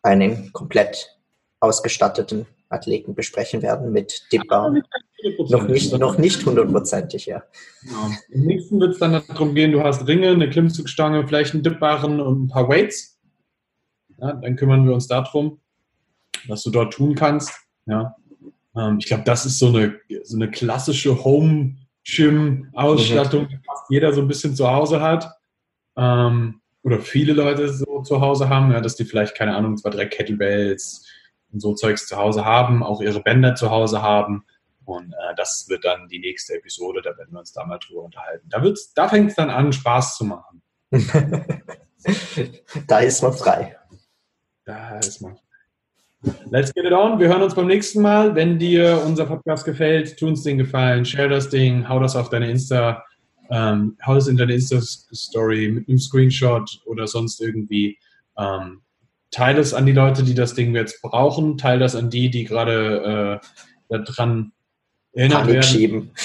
einen 0.02 0.54
komplett 0.54 1.18
ausgestatteten 1.60 2.46
Athleten 2.70 3.16
besprechen 3.16 3.62
werden 3.62 3.92
mit 3.92 4.32
Dipper. 4.32 4.76
Noch 5.50 5.68
nicht, 5.68 5.98
noch 5.98 6.18
nicht 6.18 6.46
hundertprozentig, 6.46 7.26
ja. 7.26 7.44
Genau. 7.82 8.10
Im 8.30 8.46
nächsten 8.46 8.80
wird 8.80 8.94
es 8.94 9.00
dann 9.00 9.22
darum 9.28 9.56
gehen, 9.56 9.72
du 9.72 9.82
hast 9.82 10.08
Ringe, 10.08 10.30
eine 10.30 10.50
Klimmzugstange, 10.50 11.28
vielleicht 11.28 11.54
einen 11.54 11.64
Dipbarren 11.64 12.20
und 12.20 12.44
ein 12.44 12.48
paar 12.48 12.68
Weights. 12.68 13.20
Ja, 14.18 14.34
dann 14.34 14.56
kümmern 14.56 14.86
wir 14.86 14.94
uns 14.94 15.08
darum, 15.08 15.60
was 16.48 16.64
du 16.64 16.72
dort 16.72 16.94
tun 16.94 17.16
kannst. 17.16 17.52
Ja. 17.86 18.16
Ähm, 18.76 18.98
ich 19.00 19.06
glaube, 19.06 19.24
das 19.26 19.46
ist 19.46 19.60
so 19.60 19.68
eine, 19.68 20.00
so 20.24 20.36
eine 20.36 20.52
klassische 20.52 21.24
Home-Gym-Ausstattung, 21.24 23.48
die 23.50 23.60
fast 23.66 23.86
jeder 23.90 24.12
so 24.14 24.22
ein 24.22 24.28
bisschen 24.28 24.56
zu 24.56 24.70
Hause 24.70 25.02
hat. 25.02 25.32
Ähm, 25.96 26.60
oder 26.84 27.00
viele 27.00 27.34
Leute 27.34 27.74
so 27.74 28.02
zu 28.02 28.22
Hause 28.22 28.50
haben, 28.50 28.72
ja, 28.72 28.82
dass 28.82 28.96
die 28.96 29.06
vielleicht, 29.06 29.36
keine 29.36 29.56
Ahnung, 29.56 29.78
zwei, 29.78 29.90
drei 29.90 30.06
Kettlebells 30.06 31.08
und 31.52 31.62
so 31.62 31.74
Zeugs 31.74 32.08
zu 32.08 32.18
Hause 32.18 32.46
haben, 32.46 32.84
auch 32.84 33.02
ihre 33.02 33.22
Bänder 33.22 33.56
zu 33.56 33.72
Hause 33.72 34.02
haben. 34.02 34.46
Und 34.86 35.14
äh, 35.14 35.36
das 35.36 35.66
wird 35.70 35.86
dann 35.86 36.08
die 36.10 36.20
nächste 36.20 36.56
Episode, 36.56 37.02
da 37.02 37.18
werden 37.18 37.32
wir 37.32 37.40
uns 37.40 37.54
da 37.54 37.66
mal 37.66 37.80
drüber 37.80 38.04
unterhalten. 38.04 38.48
Da, 38.50 38.62
da 38.96 39.08
fängt 39.08 39.30
es 39.30 39.36
dann 39.36 39.50
an, 39.50 39.72
Spaß 39.72 40.18
zu 40.18 40.26
machen. 40.26 40.62
da 42.88 43.00
ist 43.00 43.22
man 43.22 43.34
frei. 43.34 43.78
Da 44.66 44.98
ist 45.00 45.22
man. 45.22 45.38
Let's 46.50 46.74
get 46.74 46.86
it 46.86 46.94
on. 46.94 47.20
Wir 47.20 47.28
hören 47.28 47.42
uns 47.44 47.56
beim 47.56 47.68
nächsten 47.68 48.02
Mal. 48.02 48.34
Wenn 48.34 48.58
dir 48.58 49.02
unser 49.06 49.26
Podcast 49.26 49.66
gefällt, 49.66 50.18
tu 50.18 50.28
uns 50.28 50.44
den 50.44 50.58
Gefallen, 50.58 51.04
share 51.04 51.28
das 51.28 51.50
Ding, 51.50 51.88
hau 51.90 52.00
das 52.00 52.16
auf 52.16 52.30
deine 52.30 52.50
Insta, 52.50 53.04
ähm, 53.50 53.98
hau 54.06 54.16
das 54.16 54.28
in 54.28 54.38
deine 54.38 54.54
Insta-Story 54.54 55.70
mit 55.70 55.90
einem 55.90 55.98
Screenshot 55.98 56.82
oder 56.86 57.08
sonst 57.08 57.42
irgendwie. 57.42 57.98
Ähm, 58.38 58.84
teile 59.32 59.60
es 59.60 59.74
an 59.74 59.86
die 59.86 59.92
Leute, 59.92 60.24
die 60.24 60.34
das 60.34 60.54
Ding 60.54 60.74
jetzt 60.76 61.02
brauchen. 61.02 61.58
Teile 61.58 61.80
das 61.80 61.96
an 61.96 62.10
die, 62.10 62.30
die 62.30 62.46
gerade 62.46 63.42
äh, 63.90 64.00
daran 64.00 64.54
erinnert 65.14 65.40
Panik 65.40 65.54
werden. 65.54 65.64
Schieben. 65.64 66.12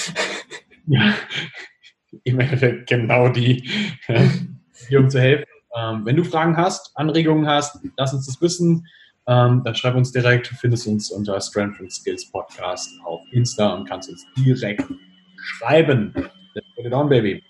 Ja, 0.91 1.13
im 2.23 2.39
Endeffekt 2.39 2.89
genau 2.89 3.29
die, 3.29 3.69
die 4.89 4.97
um 4.97 5.07
zu 5.07 5.19
helfen. 5.19 5.45
Ähm, 5.77 6.03
wenn 6.03 6.15
du 6.15 6.23
Fragen 6.23 6.57
hast, 6.57 6.97
Anregungen 6.97 7.45
hast, 7.45 7.77
lass 7.95 8.11
uns 8.11 8.25
das 8.25 8.41
wissen. 8.41 8.87
Ähm, 9.27 9.61
dann 9.63 9.75
schreib 9.75 9.93
uns 9.93 10.11
direkt. 10.11 10.49
Du 10.49 10.55
findest 10.55 10.87
uns 10.87 11.11
unter 11.11 11.39
Strength 11.39 11.79
and 11.79 11.91
Skills 11.93 12.31
Podcast 12.31 12.89
auf 13.05 13.21
Insta 13.31 13.75
und 13.75 13.87
kannst 13.87 14.09
uns 14.09 14.25
direkt 14.35 14.83
schreiben. 15.37 16.11
Let's 16.55 16.67
put 16.75 16.85
it 16.85 16.93
on, 16.93 17.07
baby. 17.07 17.43